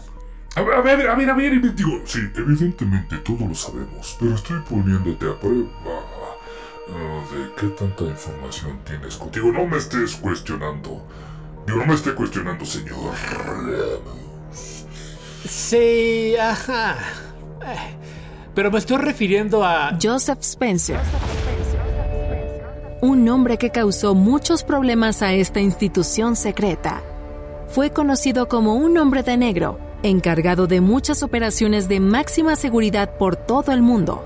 [0.55, 4.35] A ver, a ver, a ver, a ver, digo, sí, evidentemente todos lo sabemos, pero
[4.35, 5.69] estoy poniéndote a prueba.
[6.91, 9.51] Ah, ¿De qué tanta información tienes contigo?
[9.51, 11.07] No me estés cuestionando.
[11.67, 13.15] Digo, no me esté cuestionando, señor.
[15.49, 16.99] Sí, ajá.
[18.55, 19.97] Pero me estoy refiriendo a...
[20.01, 20.99] Joseph Spencer.
[23.01, 27.03] un nombre que causó muchos problemas a esta institución secreta.
[27.69, 33.35] Fue conocido como un hombre de negro, encargado de muchas operaciones de máxima seguridad por
[33.35, 34.23] todo el mundo.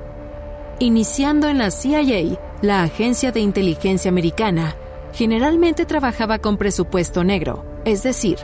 [0.79, 4.77] Iniciando en la CIA, la agencia de inteligencia americana,
[5.13, 8.39] generalmente trabajaba con presupuesto negro, es decir,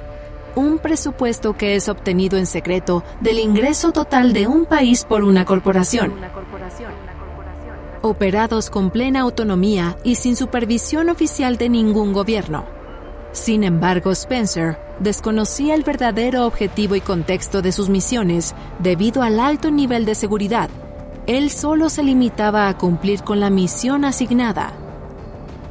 [0.56, 5.44] un presupuesto que es obtenido en secreto del ingreso total de un país por una
[5.44, 6.14] corporación.
[8.02, 12.64] Operados con plena autonomía y sin supervisión oficial de ningún gobierno.
[13.32, 19.70] Sin embargo, Spencer desconocía el verdadero objetivo y contexto de sus misiones debido al alto
[19.70, 20.68] nivel de seguridad.
[21.26, 24.72] Él solo se limitaba a cumplir con la misión asignada.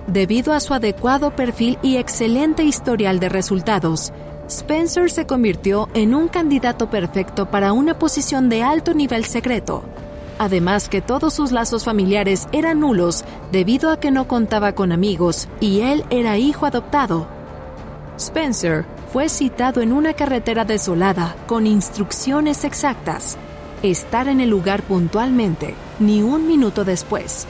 [0.08, 4.12] Debido a su adecuado perfil y excelente historial de resultados,
[4.52, 9.82] Spencer se convirtió en un candidato perfecto para una posición de alto nivel secreto.
[10.40, 15.48] Además que todos sus lazos familiares eran nulos debido a que no contaba con amigos
[15.62, 17.28] y él era hijo adoptado.
[18.18, 18.84] Spencer
[19.14, 23.38] fue citado en una carretera desolada con instrucciones exactas.
[23.84, 27.48] Estar en el lugar puntualmente, ni un minuto después.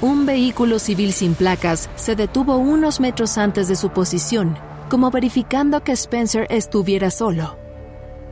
[0.00, 4.56] Un vehículo civil sin placas se detuvo unos metros antes de su posición,
[4.90, 7.56] como verificando que Spencer estuviera solo.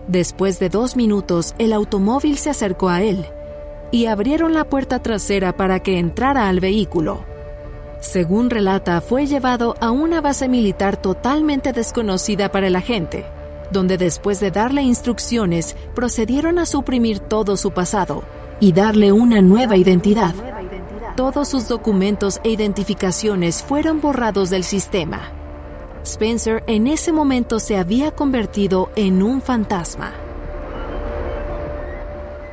[0.09, 3.25] Después de dos minutos, el automóvil se acercó a él
[3.90, 7.25] y abrieron la puerta trasera para que entrara al vehículo.
[8.01, 13.25] Según relata, fue llevado a una base militar totalmente desconocida para el agente,
[13.71, 18.25] donde después de darle instrucciones procedieron a suprimir todo su pasado
[18.61, 20.35] y darle una nueva identidad.
[21.16, 25.38] Todos sus documentos e identificaciones fueron borrados del sistema.
[26.09, 30.14] Spencer en ese momento se había convertido en un fantasma.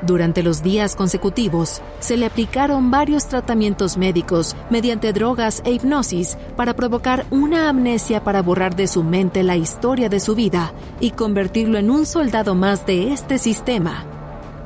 [0.02, 6.76] Durante los días consecutivos, se le aplicaron varios tratamientos médicos mediante drogas e hipnosis para
[6.76, 11.78] provocar una amnesia para borrar de su mente la historia de su vida y convertirlo
[11.80, 14.04] en un soldado más de este sistema,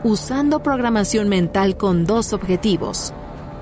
[0.04, 3.14] usando programación mental con dos objetivos,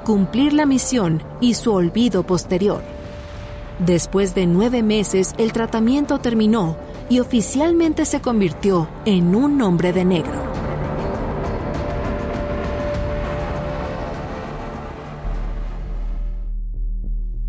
[0.06, 2.97] cumplir la misión y su olvido posterior.
[3.80, 6.78] Después de nueve meses, el tratamiento terminó
[7.10, 10.44] y oficialmente se convirtió en un hombre de negro.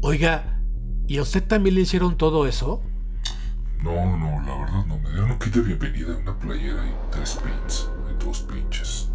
[0.03, 0.61] Oiga,
[1.07, 2.83] ¿y a usted también le hicieron todo eso?
[3.83, 4.99] No, no, la verdad no.
[4.99, 7.89] Me dieron un kit de bienvenida, una playera y tres pins.
[8.11, 9.09] Y dos pinches.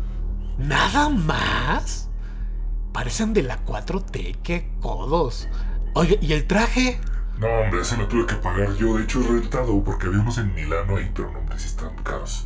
[0.58, 2.10] ¿Nada más?
[2.92, 5.48] Parecen de la 4T, qué codos.
[5.94, 7.00] Oye, ¿y el traje?
[7.40, 8.98] No, hombre, ese lo tuve que pagar yo.
[8.98, 11.96] De hecho, he rentado porque había unos en Milano ahí, pero no, hombre, sí están
[12.04, 12.46] caros.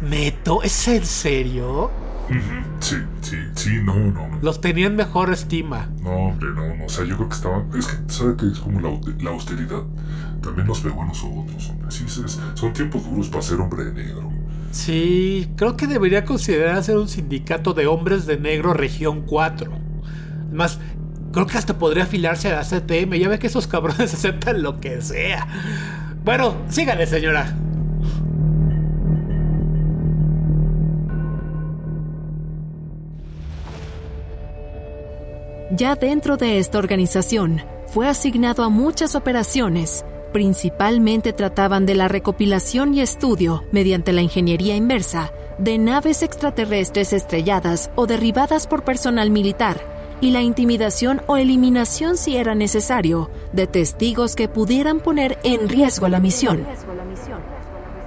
[0.00, 1.90] Neto, ¿es en serio?
[2.80, 4.38] Sí, sí, sí, no, no.
[4.40, 5.90] Los tenían mejor estima.
[6.00, 6.84] No, hombre, no, no.
[6.86, 7.70] O sea, yo creo que estaban.
[7.76, 9.82] Es que, ¿sabe que Es como la, la austeridad.
[10.40, 11.90] También nos pegó a nosotros, hombre.
[11.90, 14.30] Sí, es- son tiempos duros para ser hombre de negro.
[14.70, 19.81] Sí, creo que debería considerarse un sindicato de hombres de negro región 4.
[20.52, 20.78] Además,
[21.32, 23.14] creo que hasta podría afiliarse a la CTM.
[23.14, 25.46] Ya ve que esos cabrones aceptan lo que sea.
[26.24, 27.56] Bueno, sígale, señora.
[35.74, 40.04] Ya dentro de esta organización, fue asignado a muchas operaciones.
[40.34, 47.90] Principalmente trataban de la recopilación y estudio, mediante la ingeniería inversa, de naves extraterrestres estrelladas
[47.96, 54.36] o derribadas por personal militar, y la intimidación o eliminación, si era necesario, de testigos
[54.36, 56.64] que pudieran poner en riesgo la misión.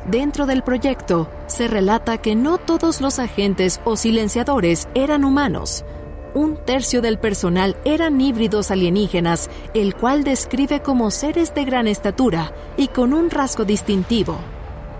[0.10, 5.84] Dentro del proyecto, se relata que no todos los agentes o silenciadores eran humanos.
[6.34, 12.54] Un tercio del personal eran híbridos alienígenas, el cual describe como seres de gran estatura
[12.78, 14.38] y con un rasgo distintivo.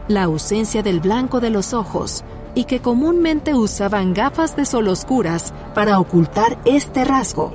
[0.10, 2.26] La ausencia del blanco de los ojos,
[2.56, 7.54] y que comúnmente usaban gafas de sol oscuras para ocultar este rasgo.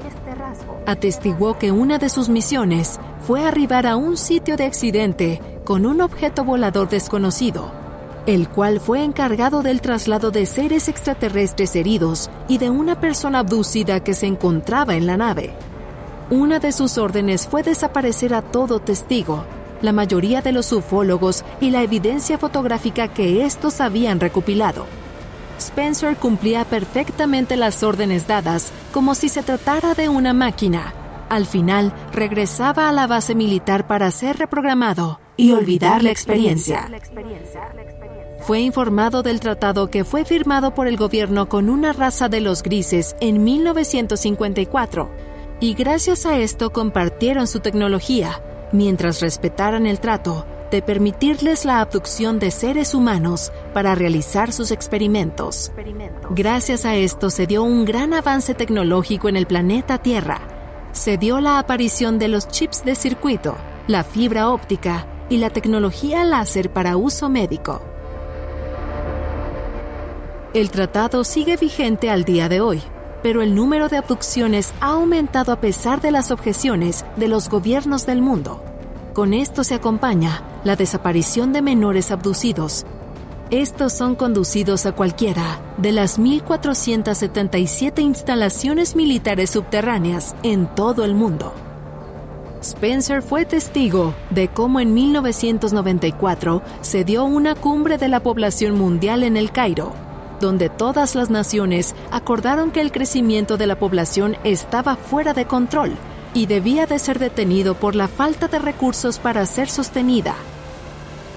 [0.87, 6.01] Atestiguó que una de sus misiones fue arribar a un sitio de accidente con un
[6.01, 7.73] objeto volador desconocido,
[8.27, 14.01] el cual fue encargado del traslado de seres extraterrestres heridos y de una persona abducida
[14.01, 15.55] que se encontraba en la nave.
[16.31, 19.45] Una de sus órdenes fue desaparecer a todo testigo,
[19.83, 24.87] la mayoría de los ufólogos y la evidencia fotográfica que estos habían recopilado.
[25.59, 30.95] Spencer cumplía perfectamente las órdenes dadas como si se tratara de una máquina.
[31.29, 36.91] Al final, regresaba a la base militar para ser reprogramado y olvidar la experiencia.
[38.41, 42.63] fue informado del tratado que fue firmado por el gobierno con una raza de los
[42.63, 45.11] grises en 1954,
[45.61, 52.39] y gracias a esto compartieron su tecnología, mientras respetaran el trato de permitirles la abducción
[52.39, 55.73] de seres humanos para realizar sus experimentos.
[56.31, 60.41] Gracias a esto se dio un gran avance tecnológico en el planeta Tierra.
[60.93, 63.57] Se dio la aparición de los chips de circuito,
[63.87, 67.83] la fibra óptica y la tecnología láser para uso médico.
[70.53, 72.83] El tratado sigue vigente al día de hoy,
[73.23, 78.07] pero el número de abducciones ha aumentado a pesar de las objeciones de los gobiernos
[78.07, 78.63] del mundo.
[79.13, 82.87] Con esto se acompaña la desaparición de menores abducidos.
[83.51, 91.53] Estos son conducidos a cualquiera de las 1.477 instalaciones militares subterráneas en todo el mundo.
[92.63, 99.25] Spencer fue testigo de cómo en 1994 se dio una cumbre de la población mundial
[99.25, 99.95] en el Cairo,
[100.41, 105.93] donde todas las naciones acordaron que el crecimiento de la población estaba fuera de control
[106.35, 110.35] y debía de ser detenido por la falta de recursos para ser sostenida.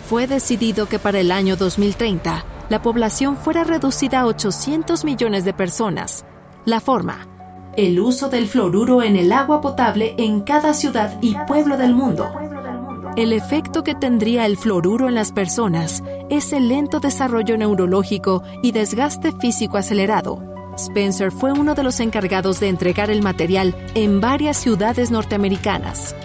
[0.10, 5.54] Fue decidido que para el año 2030 la población fuera reducida a 800 millones de
[5.54, 6.26] personas.
[6.66, 7.28] La forma,
[7.76, 12.53] el uso del fluoruro en el agua potable en cada ciudad y pueblo del mundo.
[13.16, 18.72] El efecto que tendría el fluoruro en las personas es el lento desarrollo neurológico y
[18.72, 20.42] desgaste físico acelerado.
[20.78, 26.16] Spencer fue uno de los encargados de entregar el material en varias ciudades norteamericanas.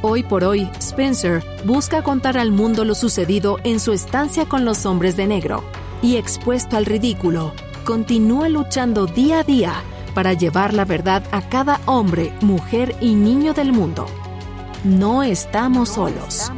[0.00, 4.86] Hoy por hoy, Spencer busca contar al mundo lo sucedido en su estancia con los
[4.86, 5.62] hombres de negro
[6.00, 7.52] y expuesto al ridículo,
[7.84, 9.74] continúa luchando día a día
[10.14, 14.06] para llevar la verdad a cada hombre, mujer y niño del mundo.
[14.84, 16.50] No estamos solos.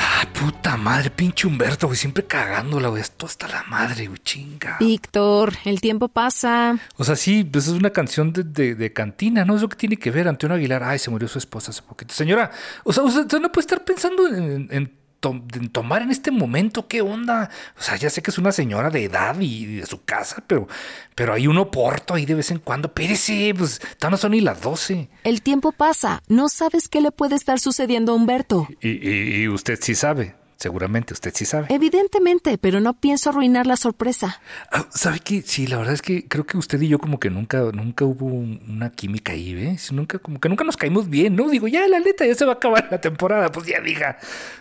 [0.00, 3.02] Ah, puta madre, pinche Humberto, güey, siempre cagándola, güey.
[3.02, 4.76] Esto hasta la madre, güey, chinga.
[4.78, 6.78] Víctor, el tiempo pasa.
[6.96, 9.56] O sea, sí, pues es una canción de, de- de cantina, ¿no?
[9.56, 10.28] Es lo que tiene que ver.
[10.28, 12.14] Antonio Aguilar, ay, se murió su esposa hace poquito.
[12.14, 12.50] Señora,
[12.84, 17.00] o sea, usted no puede estar pensando en, en to- tomar en este momento, ¿qué
[17.02, 17.50] onda?
[17.78, 20.68] O sea, ya sé que es una señora de edad y de su casa, pero,
[21.14, 22.92] pero hay un oporto ahí de vez en cuando.
[22.92, 25.08] Pérese, pues, todavía no son ni las 12.
[25.24, 26.22] El tiempo pasa.
[26.28, 28.68] No sabes qué le puede estar sucediendo a Humberto.
[28.80, 31.66] Y, y- y usted sí sabe, seguramente usted sí sabe.
[31.70, 34.40] Evidentemente, pero no pienso arruinar la sorpresa.
[34.72, 35.42] Ah, ¿Sabe qué?
[35.42, 38.26] Sí, la verdad es que creo que usted y yo como que nunca, nunca hubo
[38.26, 39.92] un- una química ahí, ¿ves?
[39.92, 41.48] Nunca, como que nunca nos caímos bien, ¿no?
[41.48, 44.18] Digo, ya la neta, ya se va a acabar la temporada, pues ya diga.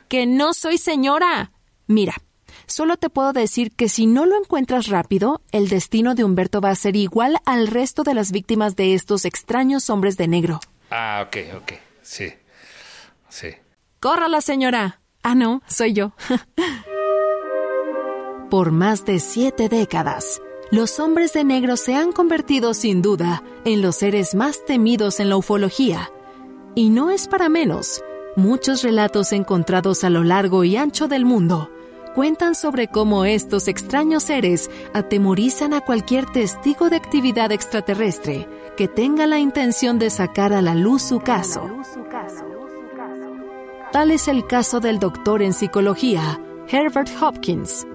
[0.07, 1.51] Que no soy señora.
[1.87, 2.13] Mira,
[2.67, 6.69] solo te puedo decir que si no lo encuentras rápido, el destino de Humberto va
[6.69, 10.59] a ser igual al resto de las víctimas de estos extraños hombres de negro.
[10.91, 12.33] Ah, ok, ok, sí,
[13.29, 13.47] sí.
[13.99, 14.99] ¡Córrala, señora!
[15.29, 16.13] Ah, no, soy yo.
[18.49, 23.81] Por más de siete décadas, los hombres de negro se han convertido sin duda en
[23.81, 26.11] los seres más temidos en la ufología.
[26.75, 28.01] Y no es para menos.
[28.37, 31.71] Muchos relatos encontrados a lo largo y ancho del mundo
[32.15, 39.27] cuentan sobre cómo estos extraños seres atemorizan a cualquier testigo de actividad extraterrestre que tenga
[39.27, 41.69] la intención de sacar a la luz su caso.
[43.91, 47.87] Tal es el caso del doctor en psicología, Herbert Hopkins,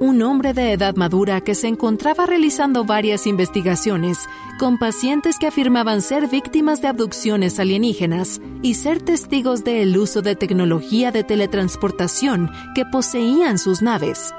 [0.00, 4.26] un hombre de edad madura que se encontraba realizando varias investigaciones
[4.58, 10.34] con pacientes que afirmaban ser víctimas de abducciones alienígenas y ser testigos del uso de
[10.34, 14.34] tecnología de teletransportación que poseían sus naves.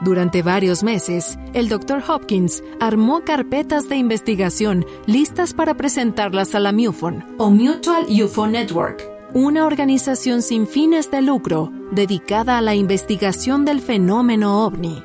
[0.00, 2.02] Durante varios meses, el Dr.
[2.08, 9.13] Hopkins armó carpetas de investigación listas para presentarlas a la MUFON o Mutual UFO Network,
[9.34, 15.02] una organización sin fines de lucro dedicada a la investigación del fenómeno ovni.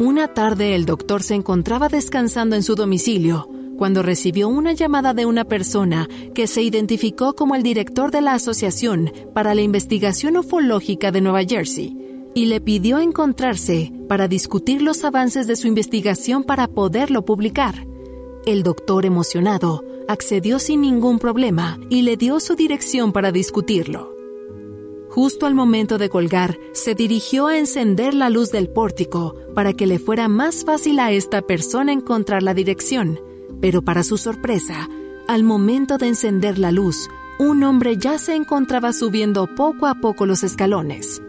[0.00, 5.24] Una tarde el doctor se encontraba descansando en su domicilio cuando recibió una llamada de
[5.24, 11.12] una persona que se identificó como el director de la Asociación para la Investigación Ufológica
[11.12, 11.96] de Nueva Jersey
[12.34, 17.86] y le pidió encontrarse para discutir los avances de su investigación para poderlo publicar.
[18.46, 24.14] El doctor emocionado accedió sin ningún problema y le dio su dirección para discutirlo.
[25.10, 29.86] Justo al momento de colgar, se dirigió a encender la luz del pórtico para que
[29.86, 33.20] le fuera más fácil a esta persona encontrar la dirección,
[33.60, 34.88] pero para su sorpresa,
[35.28, 40.26] al momento de encender la luz, un hombre ya se encontraba subiendo poco a poco
[40.26, 41.22] los escalones.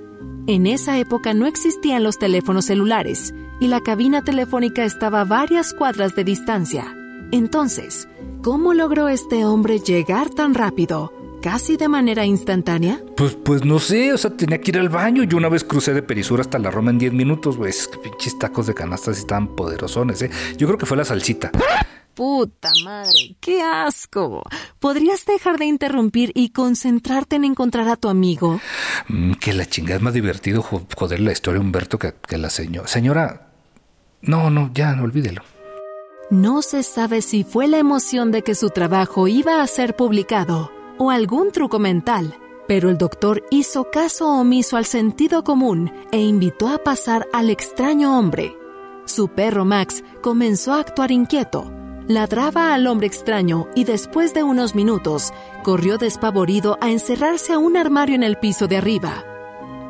[0.47, 5.73] En esa época no existían los teléfonos celulares y la cabina telefónica estaba a varias
[5.73, 6.95] cuadras de distancia.
[7.31, 8.07] Entonces,
[8.45, 13.01] ¿cómo logró este hombre llegar tan rápido, casi de manera instantánea?
[13.17, 15.23] Pues, pues no sé, o sea, tenía que ir al baño.
[15.23, 17.71] Yo una vez crucé de Perisur hasta la Roma en 10 minutos, güey.
[17.71, 20.29] Es que pinches tacos de canastas estaban poderosones, ¿eh?
[20.57, 21.49] Yo creo que fue la salsita.
[22.13, 24.43] Puta madre, qué asco.
[24.79, 28.61] ¿Podrías dejar de interrumpir y concentrarte en encontrar a tu amigo?
[29.07, 32.51] Mm, que la chingada es más divertido jo- joder la historia Humberto que, que la
[32.51, 32.87] señora.
[32.87, 33.47] Señora,
[34.21, 35.41] no, no, ya, no olvídelo.
[36.31, 40.71] No se sabe si fue la emoción de que su trabajo iba a ser publicado
[40.97, 42.33] o algún truco mental,
[42.67, 48.17] pero el doctor hizo caso omiso al sentido común e invitó a pasar al extraño
[48.17, 48.57] hombre.
[49.05, 51.71] Su perro Max comenzó a actuar inquieto,
[52.07, 57.77] ladraba al hombre extraño y después de unos minutos corrió despavorido a encerrarse a un
[57.77, 59.23] armario en el piso de arriba.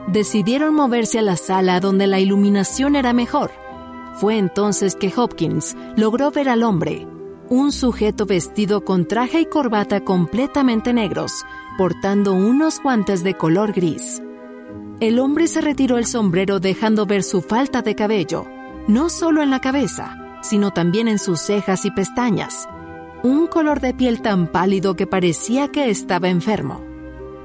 [0.07, 3.51] Decidieron moverse a la sala donde la iluminación era mejor.
[4.19, 7.05] Fue entonces que Hopkins logró ver al hombre,
[7.49, 11.45] un sujeto vestido con traje y corbata completamente negros,
[11.77, 14.21] portando unos guantes de color gris.
[15.01, 18.45] El hombre se retiró el sombrero dejando ver su falta de cabello,
[18.87, 22.69] no solo en la cabeza, sino también en sus cejas y pestañas,
[23.23, 26.81] un color de piel tan pálido que parecía que estaba enfermo.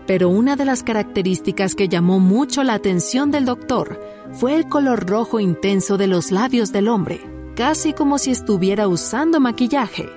[0.06, 4.00] Pero una de las características que llamó mucho la atención del doctor
[4.32, 7.20] fue el color rojo intenso de los labios del hombre,
[7.56, 10.08] casi como si estuviera usando maquillaje.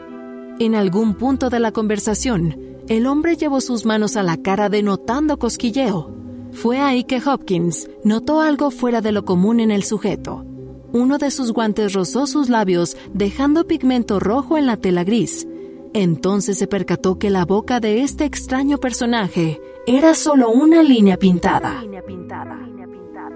[0.59, 2.57] En algún punto de la conversación,
[2.87, 6.11] el hombre llevó sus manos a la cara denotando cosquilleo.
[6.51, 10.45] Fue ahí que Hopkins notó algo fuera de lo común en el sujeto.
[10.91, 15.47] Uno de sus guantes rozó sus labios dejando pigmento rojo en la tela gris.
[15.93, 21.83] Entonces se percató que la boca de este extraño personaje era solo una línea pintada.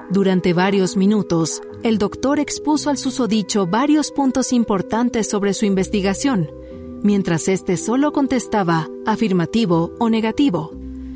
[0.09, 6.49] Durante varios minutos, el doctor expuso al susodicho varios puntos importantes sobre su investigación,
[7.03, 10.71] mientras éste solo contestaba afirmativo o negativo,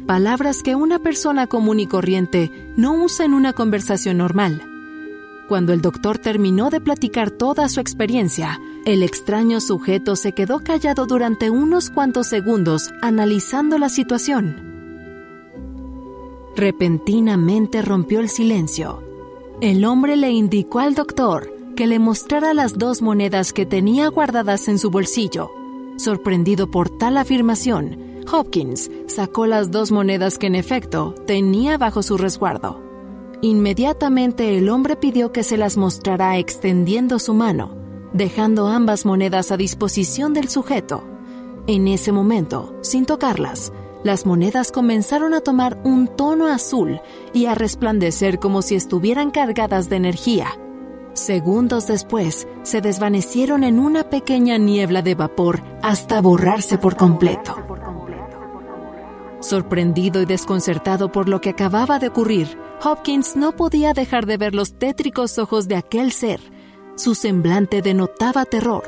[0.06, 4.62] palabras que una persona común y corriente no usa en una conversación normal.
[5.48, 11.06] Cuando el doctor terminó de platicar toda su experiencia, el extraño sujeto se quedó callado
[11.06, 14.71] durante unos cuantos segundos analizando la situación.
[16.56, 19.02] Repentinamente rompió el silencio.
[19.62, 24.68] El hombre le indicó al doctor que le mostrara las dos monedas que tenía guardadas
[24.68, 25.52] en su bolsillo.
[25.98, 32.18] Sorprendido por tal afirmación, Hopkins sacó las dos monedas que en efecto tenía bajo su
[32.18, 32.82] resguardo.
[33.42, 37.76] Inmediatamente el hombre pidió que se las mostrara extendiendo su mano,
[38.14, 41.04] dejando ambas monedas a disposición del sujeto.
[41.68, 43.72] En ese momento, sin tocarlas,
[44.04, 47.02] las monedas comenzaron a tomar un tono azul
[47.34, 50.48] y a resplandecer como si estuvieran cargadas de energía.
[51.14, 57.56] Segundos después, se desvanecieron en una pequeña niebla de vapor hasta borrarse por completo.
[59.42, 64.56] Sorprendido y desconcertado por lo que acababa de ocurrir, Hopkins no podía dejar de ver
[64.56, 66.40] los tétricos ojos de aquel ser.
[66.96, 68.84] Su semblante denotaba terror.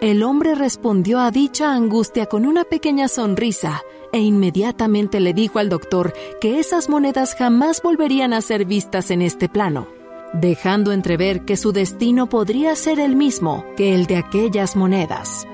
[0.00, 3.82] El hombre respondió a dicha angustia con una pequeña sonrisa
[4.12, 9.22] e inmediatamente le dijo al doctor que esas monedas jamás volverían a ser vistas en
[9.22, 9.86] este plano,
[10.32, 15.46] dejando entrever que su destino podría ser el mismo que el de aquellas monedas.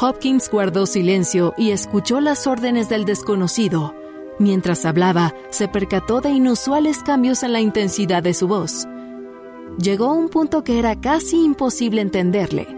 [0.00, 3.94] Hopkins guardó silencio y escuchó las órdenes del desconocido.
[4.38, 8.86] Mientras hablaba, se percató de inusuales cambios en la intensidad de su voz.
[9.76, 12.68] Llegó a un punto que era casi imposible entenderle,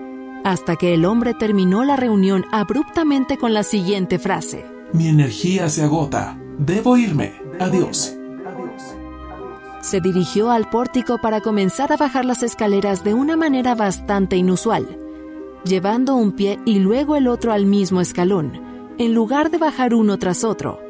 [0.44, 4.79] hasta que el hombre terminó la reunión abruptamente con la siguiente frase.
[4.92, 6.36] Mi energía se agota.
[6.58, 7.32] Debo irme.
[7.60, 8.16] Adiós.
[9.82, 14.98] Se dirigió al pórtico para comenzar a bajar las escaleras de una manera bastante inusual,
[15.64, 18.60] llevando un pie y luego el otro al mismo escalón,
[18.98, 20.80] en lugar de bajar uno tras otro.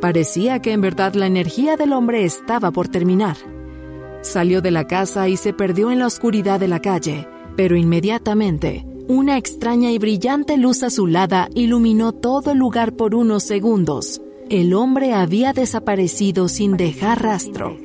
[0.00, 3.36] Parecía que en verdad la energía del hombre estaba por terminar.
[4.22, 8.84] Salió de la casa y se perdió en la oscuridad de la calle, pero inmediatamente
[9.08, 14.20] una extraña y brillante luz azulada iluminó todo el lugar por unos segundos.
[14.48, 17.76] El hombre había desaparecido sin dejar rastro.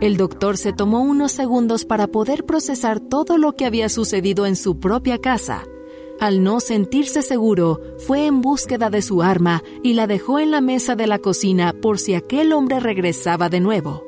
[0.00, 4.56] El doctor se tomó unos segundos para poder procesar todo lo que había sucedido en
[4.56, 5.64] su propia casa.
[6.20, 10.60] Al no sentirse seguro, fue en búsqueda de su arma y la dejó en la
[10.60, 14.05] mesa de la cocina por si aquel hombre regresaba de nuevo.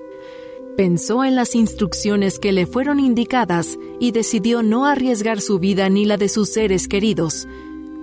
[0.78, 6.04] Pensó en las instrucciones que le fueron indicadas y decidió no arriesgar su vida ni
[6.04, 7.48] la de sus seres queridos.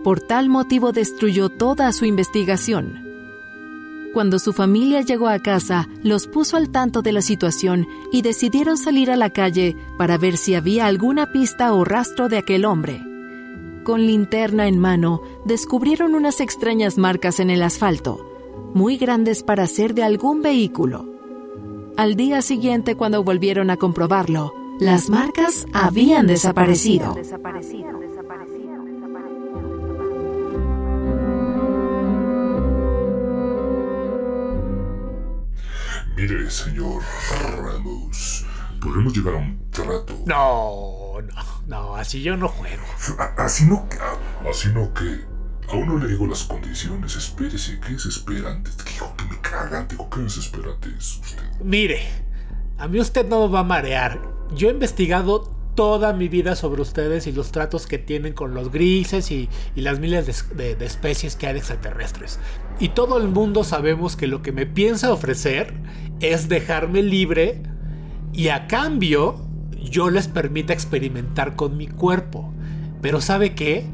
[0.03, 3.01] Por tal motivo destruyó toda su investigación.
[4.13, 8.78] Cuando su familia llegó a casa, los puso al tanto de la situación y decidieron
[8.78, 13.01] salir a la calle para ver si había alguna pista o rastro de aquel hombre.
[13.86, 18.19] con linterna en mano, descubrieron unas extrañas marcas en el asfalto,
[18.73, 21.14] muy grandes para ser de algún vehículo.
[21.97, 27.15] Al día siguiente, cuando volvieron a comprobarlo, las marcas habían desaparecido.
[36.15, 37.01] Mire, señor
[37.57, 38.45] Ramos,
[38.81, 40.13] podemos llegar a un trato.
[40.25, 42.83] No, no, no, así yo no juego.
[43.19, 43.97] A- Así no que.
[44.49, 45.34] Así no que.
[45.70, 47.16] Aún no le digo las condiciones.
[47.16, 48.72] Espérese, ¿qué es esperante?
[48.86, 51.43] Dijo que me cagan, digo que es esperante es usted.
[51.63, 52.01] Mire,
[52.78, 54.22] a mí usted no me va a marear.
[54.55, 58.72] Yo he investigado toda mi vida sobre ustedes y los tratos que tienen con los
[58.72, 62.39] grises y, las miles de- de especies que hay de extraterrestres.
[62.80, 65.74] Y todo el mundo sabemos que lo que me piensa ofrecer
[66.22, 67.61] es dejarme libre
[68.32, 69.45] y a cambio
[69.82, 72.53] yo les permita experimentar con mi cuerpo.
[73.01, 73.86] Pero ¿sabe qué?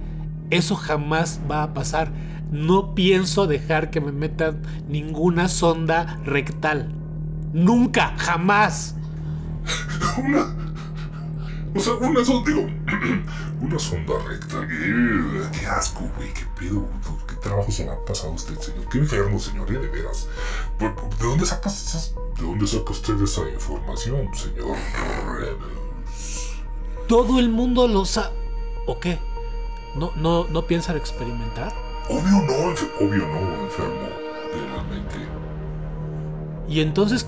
[0.52, 2.12] Eso jamás va a pasar.
[2.52, 6.94] No pienso dejar que me metan ninguna sonda rectal.
[7.54, 8.96] Nunca, jamás.
[10.18, 10.56] Una.
[11.74, 12.68] O sea, una sonda, digo.
[13.62, 14.58] Una sonda recta.
[14.58, 16.34] Ew, Qué asco, güey.
[16.34, 16.86] Qué pedo.
[17.28, 18.90] ¿Qué trabajo se le ha pasado a usted, señor?
[18.90, 20.28] Qué enfermo, señor, eh, de veras.
[20.80, 24.76] ¿De dónde saca, esas- ¿De dónde saca usted esa información, señor
[25.28, 26.54] Rebels?
[27.08, 28.36] Todo el mundo lo sabe.
[28.88, 29.20] ¿O qué?
[29.96, 31.74] ¿No, no, ¿No piensan experimentar?
[32.10, 34.08] Obvio no, obvio no, enfermo
[34.54, 35.16] de la mente.
[36.68, 37.26] Y entonces,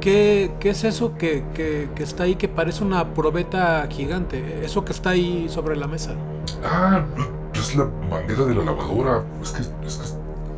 [0.00, 4.64] ¿qué, qué es eso que, que- que está ahí que parece una probeta gigante?
[4.64, 6.14] Eso que está ahí sobre la mesa.
[6.64, 7.04] Ah,
[7.54, 9.24] es la manguera de la lavadora.
[9.42, 10.14] Es que, es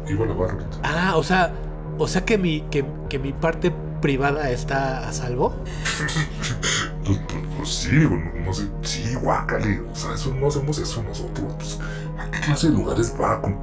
[0.06, 0.56] que iba a lavar.
[0.82, 1.52] Ah, o sea,
[1.98, 3.72] o sea que mi, que, que mi parte
[4.02, 5.54] privada está a salvo.
[7.60, 11.78] Pues, sí, digo, no, sé, sí, guácale, o sea, eso no hacemos eso nosotros, pues,
[12.18, 13.42] ¿a qué clase de lugares va?
[13.42, 13.60] ¿Con,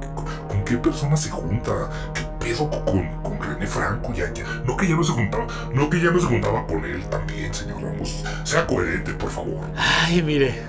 [0.64, 1.90] qué persona se junta?
[2.14, 4.12] ¿Qué pedo con, con, René Franco?
[4.14, 6.84] Ya, ya, no que ya no se juntaba, no que ya no se juntaba con
[6.84, 9.66] él también, señor Ramos, sea coherente, por favor.
[9.76, 10.62] Ay, mire.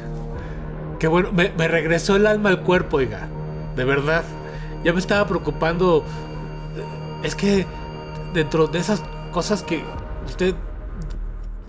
[0.97, 3.27] Qué bueno, me, me regresó el alma al cuerpo, oiga.
[3.75, 4.23] De verdad.
[4.83, 6.03] Ya me estaba preocupando.
[7.21, 7.67] Es que
[8.33, 9.83] dentro de esas cosas que
[10.25, 10.55] usted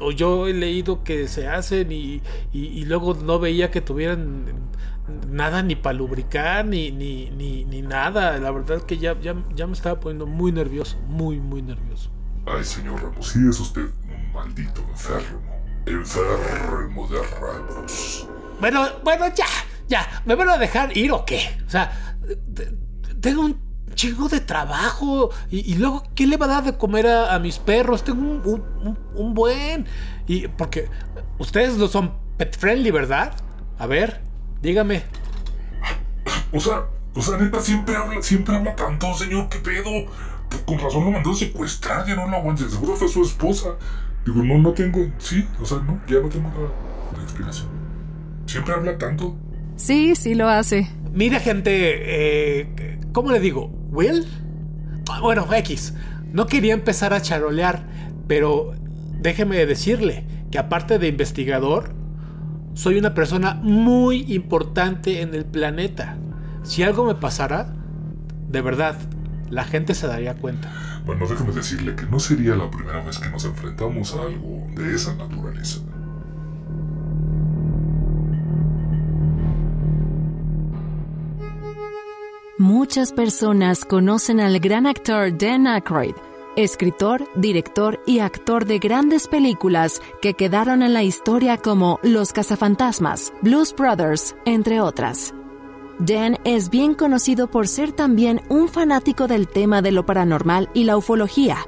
[0.01, 2.23] o yo he leído que se hacen y,
[2.53, 4.45] y- y luego no veía que tuvieran
[5.29, 8.39] nada ni para lubricar ni, ni, ni, ni nada.
[8.39, 12.11] La verdad es que ya, ya, ya me estaba poniendo muy nervioso, muy, muy nervioso.
[12.47, 15.41] Ay, señor Ramos, sí es usted un maldito enfermo,
[15.87, 18.27] enfermo de Ramos.
[18.61, 19.47] Bueno, bueno, ya,
[19.89, 21.41] ya, ¿me van a dejar ir o qué?
[21.67, 22.15] O sea,
[22.55, 22.73] te-
[23.21, 27.07] tengo un chingo de trabajo y, y luego, ¿quién le va a dar de comer
[27.07, 28.03] a, a mis perros?
[28.05, 29.87] Tengo un, un- un- un buen.
[30.27, 30.89] Y porque
[31.39, 33.35] ustedes no son pet friendly, ¿verdad?
[33.79, 34.21] A ver,
[34.63, 35.03] dígame.
[36.53, 36.85] O sea,
[37.15, 39.91] o sea, neta, siempre habla, siempre habla tanto, señor, qué pedo.
[40.49, 43.71] Pues Con razón lo mandó a secuestrar, ya no lo aguanté, seguro fue su esposa.
[44.25, 47.69] Digo, no, no tengo, sí, o sea, no, ya no tengo la, la explicación.
[48.47, 49.37] Siempre habla tanto.
[49.77, 50.91] Sí, sí lo hace.
[51.13, 53.71] Mira, gente, eh, ¿cómo le digo?
[53.91, 54.27] ¿Will?
[55.11, 55.95] Ah, Bueno, X.
[56.33, 57.85] No quería empezar a charolear,
[58.29, 58.73] pero
[59.21, 61.93] déjeme decirle que aparte de investigador,
[62.75, 66.17] soy una persona muy importante en el planeta.
[66.63, 67.73] Si algo me pasara,
[68.49, 68.97] de verdad,
[69.51, 70.73] la gente se daría cuenta.
[71.05, 74.95] Bueno, déjeme decirle que no sería la primera vez que nos enfrentamos a algo de
[74.95, 75.81] esa naturaleza.
[82.61, 86.15] Muchas personas conocen al gran actor Dan Aykroyd,
[86.57, 93.33] escritor, director y actor de grandes películas que quedaron en la historia como Los Cazafantasmas,
[93.41, 95.33] Blues Brothers, entre otras.
[96.01, 100.85] Dan es bien conocido por ser también un fanático del tema de lo paranormal y
[100.85, 101.67] la ufología.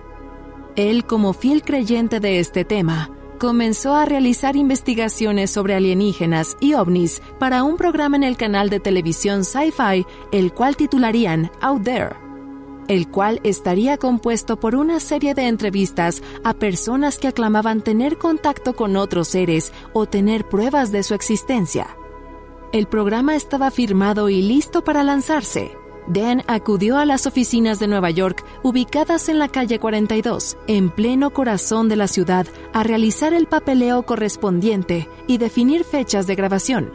[0.76, 3.08] Él, como fiel creyente de este tema,
[3.42, 8.78] comenzó a realizar investigaciones sobre alienígenas y ovnis para un programa en el canal de
[8.78, 12.10] televisión Sci-Fi, el cual titularían Out There,
[12.86, 18.76] el cual estaría compuesto por una serie de entrevistas a personas que aclamaban tener contacto
[18.76, 21.96] con otros seres o tener pruebas de su existencia.
[22.72, 25.81] El programa estaba firmado y listo para lanzarse.
[26.06, 31.30] Dan acudió a las oficinas de Nueva York, ubicadas en la calle 42, en pleno
[31.30, 36.90] corazón de la ciudad, a realizar el papeleo correspondiente y definir fechas de grabación.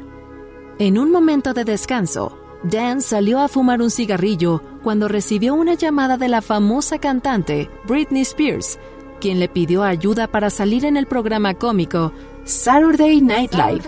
[0.80, 6.18] En un momento de descanso, Dan salió a fumar un cigarrillo cuando recibió una llamada
[6.18, 8.80] de la famosa cantante Britney Spears,
[9.22, 12.12] quien le pidió ayuda para salir en el programa cómico
[12.44, 13.84] Saturday Night Live.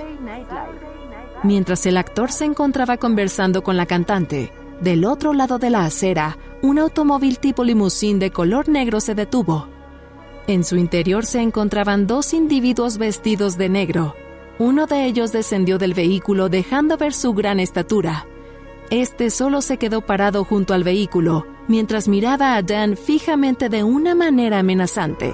[1.44, 4.52] Mientras el actor se encontraba conversando con la cantante,
[4.82, 9.68] del otro lado de la acera, un automóvil tipo limusín de color negro se detuvo.
[10.48, 14.16] En su interior se encontraban dos individuos vestidos de negro.
[14.58, 18.26] Uno de ellos descendió del vehículo dejando ver su gran estatura.
[18.90, 24.16] Este solo se quedó parado junto al vehículo, mientras miraba a Dan fijamente de una
[24.16, 25.34] manera amenazante.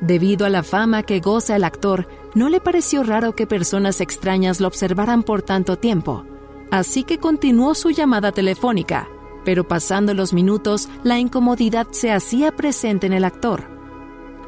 [0.00, 4.60] Debido a la fama que goza el actor, no le pareció raro que personas extrañas
[4.60, 6.24] lo observaran por tanto tiempo,
[6.70, 9.08] así que continuó su llamada telefónica,
[9.44, 13.64] pero pasando los minutos, la incomodidad se hacía presente en el actor.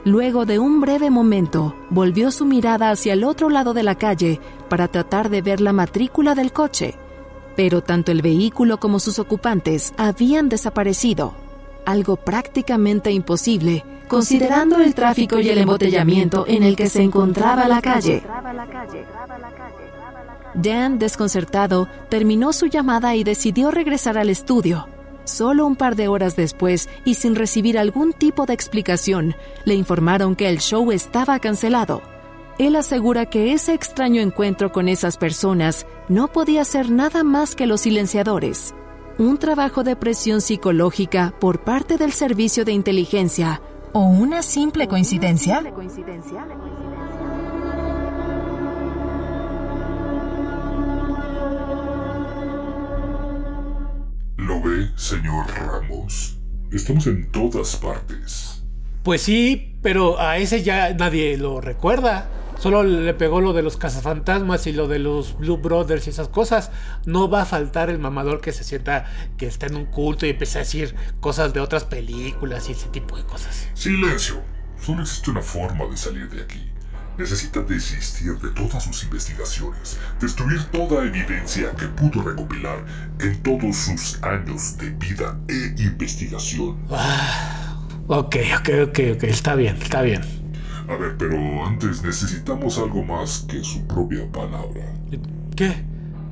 [0.05, 4.41] Luego de un breve momento, volvió su mirada hacia el otro lado de la calle
[4.68, 6.95] para tratar de ver la matrícula del coche,
[7.57, 11.35] pero tanto el vehículo como sus ocupantes habían desaparecido,
[11.85, 17.81] algo prácticamente imposible considerando el tráfico y el embotellamiento en el que se encontraba la
[17.81, 18.23] calle.
[20.55, 24.89] Dan, desconcertado, terminó su llamada y decidió regresar al estudio.
[25.25, 29.35] Solo un par de horas después, y sin recibir algún tipo de explicación,
[29.65, 32.03] le informaron que el show estaba cancelado.
[32.59, 37.67] Él asegura que ese extraño encuentro con esas personas no podía ser nada más que
[37.67, 38.75] los silenciadores.
[39.19, 43.61] Un trabajo de presión psicológica por parte del servicio de inteligencia
[43.93, 45.63] ¿O una simple coincidencia?
[54.51, 56.37] ¿Lo ve, señor Ramos?
[56.73, 58.65] Estamos en todas partes.
[59.05, 62.29] Pues sí, pero a ese ya nadie lo recuerda.
[62.59, 66.27] Solo le pegó lo de los cazafantasmas y lo de los Blue Brothers y esas
[66.27, 66.73] cosas.
[67.07, 69.07] No va a faltar el mamador que se sienta
[69.39, 72.89] que está en un culto y empieza a decir cosas de otras películas y ese
[72.89, 73.69] tipo de cosas.
[73.75, 74.43] Silencio.
[74.85, 76.70] Solo existe una forma de salir de aquí.
[77.19, 82.85] Necesita desistir de todas sus investigaciones, destruir toda evidencia que pudo recopilar
[83.19, 86.79] en todos sus años de vida e investigación.
[86.91, 90.23] Ah, ok, ok, ok, ok, está bien, está bien.
[90.89, 94.93] A ver, pero antes necesitamos algo más que su propia palabra.
[95.55, 95.85] ¿Qué?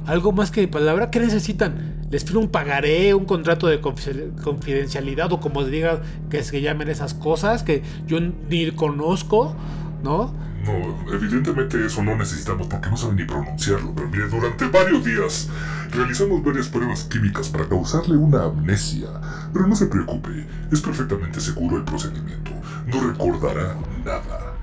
[0.06, 1.10] ¿Algo más que palabra?
[1.10, 1.98] ¿Qué necesitan?
[2.10, 6.00] ¿Les firmo un pagaré, un contrato de confidencialidad o como digan
[6.30, 9.54] que se llamen esas cosas que yo ni conozco?
[10.02, 10.32] ¿No?
[10.68, 15.48] No, evidentemente eso no necesitamos porque no saben ni pronunciarlo, pero mire, durante varios días
[15.90, 19.08] realizamos varias pruebas químicas para causarle una amnesia.
[19.50, 22.50] Pero no se preocupe, es perfectamente seguro el procedimiento.
[22.86, 24.54] No recordará nada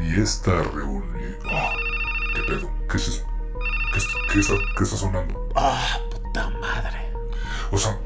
[0.00, 1.04] ni esta reunión.
[2.34, 2.68] ¿Qué pedo?
[2.90, 3.24] ¿Qué es eso?
[3.92, 3.98] ¿Qué,
[4.40, 5.48] está, ¿Qué, está, sonando?
[5.54, 7.12] Ah, puta madre.
[7.70, 8.00] O sea,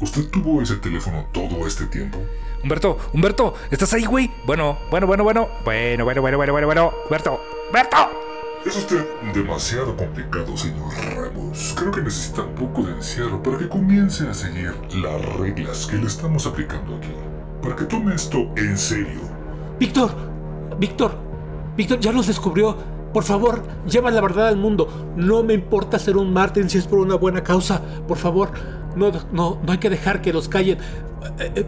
[0.00, 2.18] ¿usted tuvo ese teléfono todo este tiempo?
[2.62, 4.30] Humberto, Humberto, ¿estás ahí, güey?
[4.46, 5.48] Bueno, bueno, bueno, bueno.
[5.64, 6.92] Bueno, bueno, bueno, bueno, bueno, bueno.
[7.06, 7.96] Humberto, Humberto.
[8.66, 11.74] Es usted demasiado complicado, señor Ramos.
[11.78, 15.96] Creo que necesita un poco de encierro para que comience a seguir las reglas que
[15.96, 17.14] le estamos aplicando aquí.
[17.62, 19.20] Para que tome esto en serio.
[19.78, 20.10] Víctor,
[20.78, 21.16] Víctor,
[21.74, 22.76] Víctor ya nos descubrió.
[23.14, 25.12] Por favor, lleva la verdad al mundo.
[25.16, 27.80] No me importa ser un Martin si es por una buena causa.
[28.06, 28.52] Por favor,
[28.96, 30.78] no, no, no hay que dejar que los callen.
[31.38, 31.66] Eh,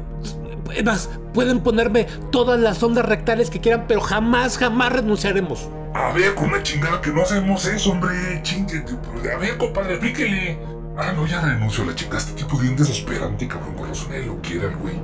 [0.74, 5.68] eh, más, pueden ponerme todas las ondas rectales que quieran, pero jamás, jamás renunciaremos.
[5.94, 8.40] A ver, con una chingada que no hacemos eso, hombre.
[8.42, 8.84] Chingue.
[9.32, 10.58] A ver, compadre, píquele.
[10.96, 12.18] Ah, no, ya renuncio a la chingada.
[12.18, 13.74] Este tipo de desesperante, cabrón.
[13.74, 14.94] Cuando suene lo quiera güey.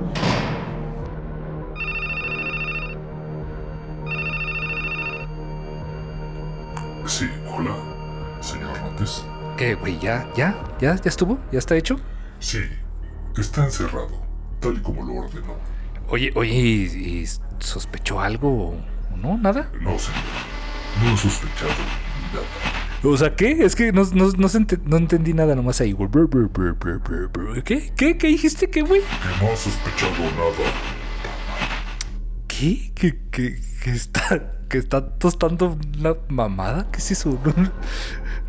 [7.05, 7.75] Sí, hola,
[8.39, 9.23] señor Montes.
[9.59, 9.99] ¿Qué, güey?
[9.99, 10.25] ¿Ya?
[10.37, 10.55] ¿Ya?
[10.79, 10.95] ¿Ya?
[10.95, 11.37] ¿Ya estuvo?
[11.51, 11.99] ¿Ya está hecho?
[12.39, 12.59] Sí,
[13.37, 14.25] está encerrado,
[14.61, 15.57] tal y como lo ordenó.
[16.07, 17.27] Oye, oye, ¿y,
[17.59, 19.37] sospechó algo o no?
[19.37, 19.69] ¿Nada?
[19.81, 20.23] No, señor.
[21.03, 21.71] No he sospechado
[22.33, 22.45] nada.
[23.03, 23.65] O sea, ¿qué?
[23.65, 25.93] Es que no, no, no, entendí nada nomás ahí.
[27.65, 27.91] ¿Qué?
[27.97, 28.17] ¿Qué?
[28.17, 28.69] ¿Qué dijiste?
[28.69, 29.01] ¿Qué, güey?
[29.01, 30.98] Que no he sospechado nada.
[32.59, 32.91] ¿Qué?
[32.93, 36.87] ¿Qué, qué, qué está que está tostando una mamada.
[36.91, 37.37] ¿Qué es eso?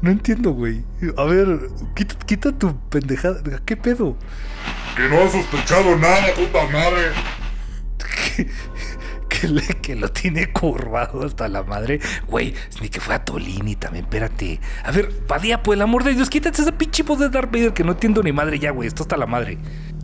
[0.03, 0.85] No, entiendo, güey.
[1.17, 1.61] A ver,
[1.95, 3.43] quita, quita tu pendejada.
[3.65, 4.17] ¿Qué pedo?
[4.97, 7.13] Que no ha sospechado nada, puta madre.
[9.29, 12.01] Que, que, lo tiene curvado hasta la madre.
[12.27, 14.61] Güey, ni que fue a Tolini también, espérate.
[14.85, 17.73] A ver, Padilla, por el amor de Dios, quítate esa pinche voz de Darth Vader
[17.73, 18.89] que no entiendo ni madre ya, güey.
[18.89, 19.59] Esto está la madre.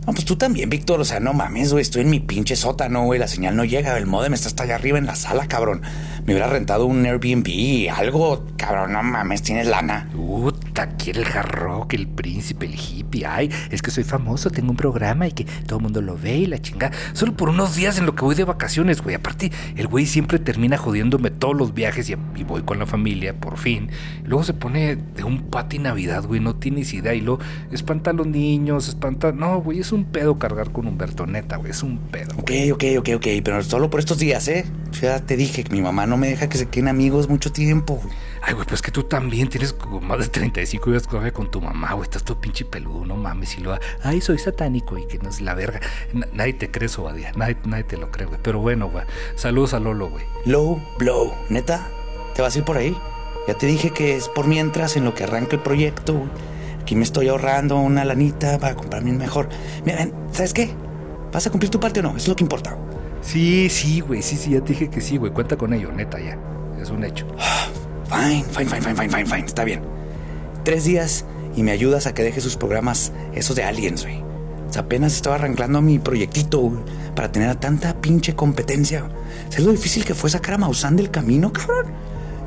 [0.07, 1.01] No, pues tú también, Víctor.
[1.01, 1.81] O sea, no mames, güey.
[1.81, 3.19] Estoy en mi pinche sótano, güey.
[3.19, 3.97] La señal no llega.
[3.97, 5.81] El modem está hasta allá arriba en la sala, cabrón.
[6.25, 8.93] Me hubiera rentado un Airbnb, algo, cabrón.
[8.93, 10.09] No mames, tienes lana.
[10.13, 13.25] Puta, quiere el hard rock, el príncipe, el hippie.
[13.25, 16.37] Ay, es que soy famoso, tengo un programa y que todo el mundo lo ve
[16.37, 16.91] y la chinga.
[17.11, 19.15] Solo por unos días en lo que voy de vacaciones, güey.
[19.15, 23.57] Aparte, el güey siempre termina jodiéndome todos los viajes y, voy con la familia, por
[23.57, 23.89] fin.
[24.23, 26.39] Luego se pone de un pati Navidad, güey.
[26.39, 27.13] No tienes idea.
[27.13, 27.41] Y luego
[27.71, 29.33] espanta a los niños, espanta.
[29.33, 31.71] No, güey, es un pedo cargar con Humberto, neta, güey.
[31.71, 32.33] Es un pedo.
[32.37, 33.27] Ok, ok, ok, ok.
[33.43, 34.65] Pero solo por estos días, ¿eh?
[35.01, 37.95] Ya te dije que mi mamá no me deja que se queden amigos mucho tiempo.
[37.95, 38.15] güey.
[38.41, 41.61] Ay, güey, pues que tú también tienes como más de 35 días que con tu
[41.61, 42.03] mamá, güey.
[42.03, 43.57] Estás todo pinche peludo, no mames.
[43.57, 45.79] Y lo ay, soy satánico y que no es la verga.
[46.13, 47.31] Na- nadie te cree eso, Badía.
[47.35, 48.39] Nadie, nadie te lo cree, güey.
[48.41, 49.03] Pero bueno, güey.
[49.35, 50.25] Saludos a Lolo, güey.
[50.45, 51.33] Low blow.
[51.49, 51.87] ¿Neta?
[52.35, 52.95] ¿Te vas a ir por ahí?
[53.47, 56.13] Ya te dije que es por mientras en lo que arranca el proyecto.
[56.13, 56.29] güey.
[56.87, 59.49] Aquí me estoy ahorrando una lanita para comprarme un mejor.
[59.83, 60.69] Mira, ven, ¿sabes qué?
[61.33, 62.11] ¿Vas a cumplir tu parte o no?
[62.11, 62.77] Eso es lo que importa.
[63.21, 64.21] Sí, sí, güey.
[64.21, 65.33] Sí, sí, ya te dije que sí, güey.
[65.33, 66.39] Cuenta con ello, neta, ya.
[66.81, 67.27] Es un hecho.
[68.05, 69.45] Fine, fine, fine, fine, fine, fine, fine.
[69.45, 69.81] Está bien.
[70.63, 71.25] Tres días
[71.57, 74.23] y me ayudas a que deje sus programas, esos de aliens, güey.
[74.69, 76.79] O sea, apenas estaba arrancando mi proyectito, güey,
[77.15, 79.09] para tener a tanta pinche competencia.
[79.49, 81.87] ¿Sabes lo difícil que fue sacar a Maussan del camino, cabrón?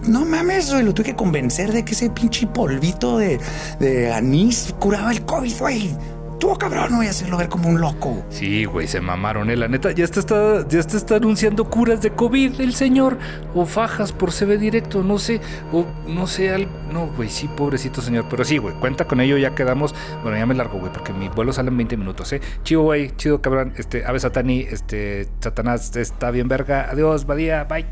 [0.06, 3.38] No mames, güey, lo tuve que convencer de que ese pinche polvito de,
[3.78, 5.96] de anís curaba el COVID, güey.
[6.40, 8.24] Tú, cabrón, voy a hacerlo ver como un loco.
[8.30, 9.56] Sí, güey, se mamaron, eh.
[9.56, 13.18] La neta, ya te está, ya te está anunciando curas de COVID el señor.
[13.54, 15.42] O fajas por CB directo, no sé.
[15.70, 16.70] O no sé, algo.
[16.90, 18.24] No, güey, sí, pobrecito señor.
[18.30, 19.94] Pero sí, güey, cuenta con ello, ya quedamos.
[20.22, 22.40] Bueno, ya me largo, güey, porque mi vuelo sale en 20 minutos, eh.
[22.62, 23.74] Chido, güey, chido, cabrón.
[23.76, 26.88] Este, Ave Satani, este, Satanás está bien, verga.
[26.90, 27.84] Adiós, Badía, bye.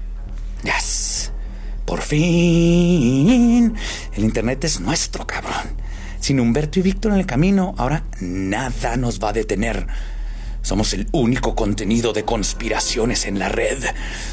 [0.63, 0.98] Yes.
[1.89, 3.75] Por fin.
[4.13, 5.73] El internet es nuestro, cabrón.
[6.21, 9.87] Sin Humberto y Víctor en el camino, ahora nada nos va a detener.
[10.61, 13.83] Somos el único contenido de conspiraciones en la red.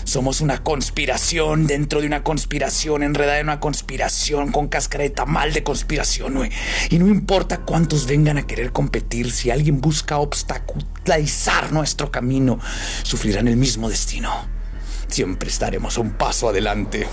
[0.04, 5.54] Somos una conspiración dentro de una conspiración, enredada en una conspiración, con cáscara de tamal
[5.54, 6.52] de conspiración, güey.
[6.90, 12.60] Y no importa cuántos vengan a querer competir, si alguien busca obstaculizar nuestro camino,
[13.04, 14.55] sufrirán el mismo destino.
[15.08, 17.08] Siempre estaremos un paso adelante.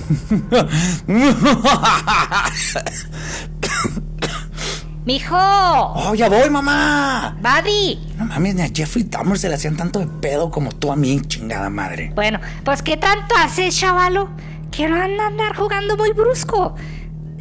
[5.05, 7.37] Mijo, ¡Oh, ya voy, mamá!
[7.41, 7.99] Buddy.
[8.17, 10.97] No mames, ni a Jeffrey Dahmer se le hacían tanto de pedo como tú a
[10.97, 12.13] mí, chingada madre.
[12.15, 14.29] Bueno, pues ¿qué tanto haces, chavalo?
[14.71, 16.77] Que no anda a andar jugando muy brusco.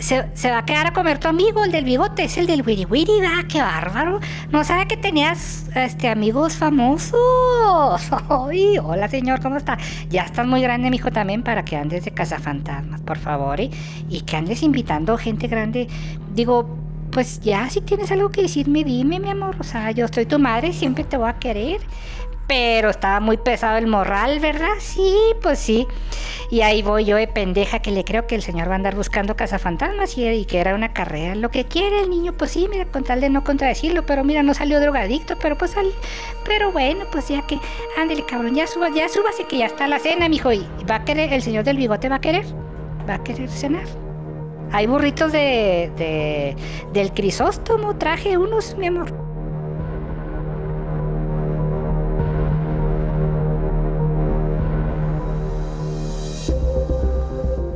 [0.02, 2.64] Se, se va a quedar a comer tu amigo, el del bigote, es el del
[2.64, 3.46] wiri wiri, ¿verdad?
[3.48, 4.20] ¡Qué bárbaro!
[4.52, 7.14] No sabe que tenías este, amigos famosos.
[8.30, 9.78] Ay, hola, señor, ¿cómo está?
[10.10, 13.70] Ya estás muy grande, mijo, también para que andes de cazafantasmas, por favor, ¿eh?
[14.10, 15.88] Y que andes invitando gente grande.
[16.34, 16.78] Digo,
[17.12, 19.56] pues ya, si tienes algo que decirme, dime, mi amor.
[19.60, 21.82] O sea, yo soy tu madre, siempre te voy a querer.
[22.52, 24.74] Pero estaba muy pesado el morral, ¿verdad?
[24.80, 25.88] Sí, pues sí.
[26.50, 28.94] Y ahí voy yo de pendeja que le creo que el señor va a andar
[28.94, 31.34] buscando cazafantasmas y, y que era una carrera.
[31.36, 34.06] Lo que quiere el niño, pues sí, mira, con tal de no contradecirlo.
[34.06, 35.86] Pero mira, no salió drogadicto, pero pues sal...
[36.44, 37.58] Pero bueno, pues ya que...
[37.98, 40.52] Ándele, cabrón, ya suba, ya súbase que ya está la cena, mijo.
[40.52, 42.44] Y va a querer, el señor del bigote va a querer.
[43.10, 43.86] Va a querer cenar.
[44.74, 46.58] Hay burritos de, de
[46.92, 49.31] del crisóstomo, traje unos, mi amor.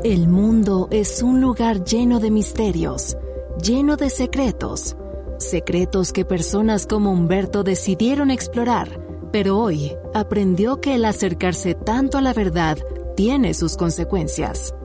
[0.05, 3.17] El mundo es un lugar lleno de misterios,
[3.59, 4.95] lleno de secretos,
[5.39, 9.01] secretos que personas como Humberto decidieron explorar,
[9.31, 12.77] pero hoy aprendió que el acercarse tanto a la verdad
[13.15, 14.75] tiene sus consecuencias.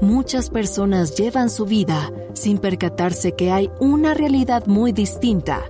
[0.00, 5.60] Muchas personas llevan su vida sin percatarse que hay una realidad muy distinta,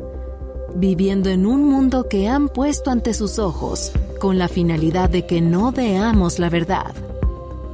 [0.76, 3.90] viviendo en un mundo que han puesto ante sus ojos
[4.20, 7.09] con la finalidad de que no veamos la verdad.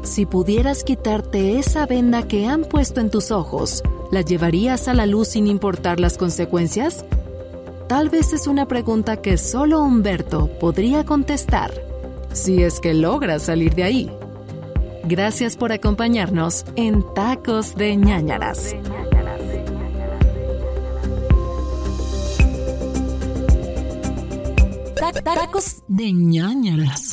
[0.07, 5.05] Si pudieras quitarte esa venda que han puesto en tus ojos, ¿la llevarías a la
[5.05, 7.05] luz sin importar las consecuencias?
[7.89, 11.73] Tal vez es una pregunta que solo Humberto podría contestar,
[12.33, 14.11] si es que logra salir de ahí.
[15.05, 18.75] Gracias por acompañarnos en Tacos de ñañaras.
[24.97, 27.13] Tac- Tacos de ñañaras.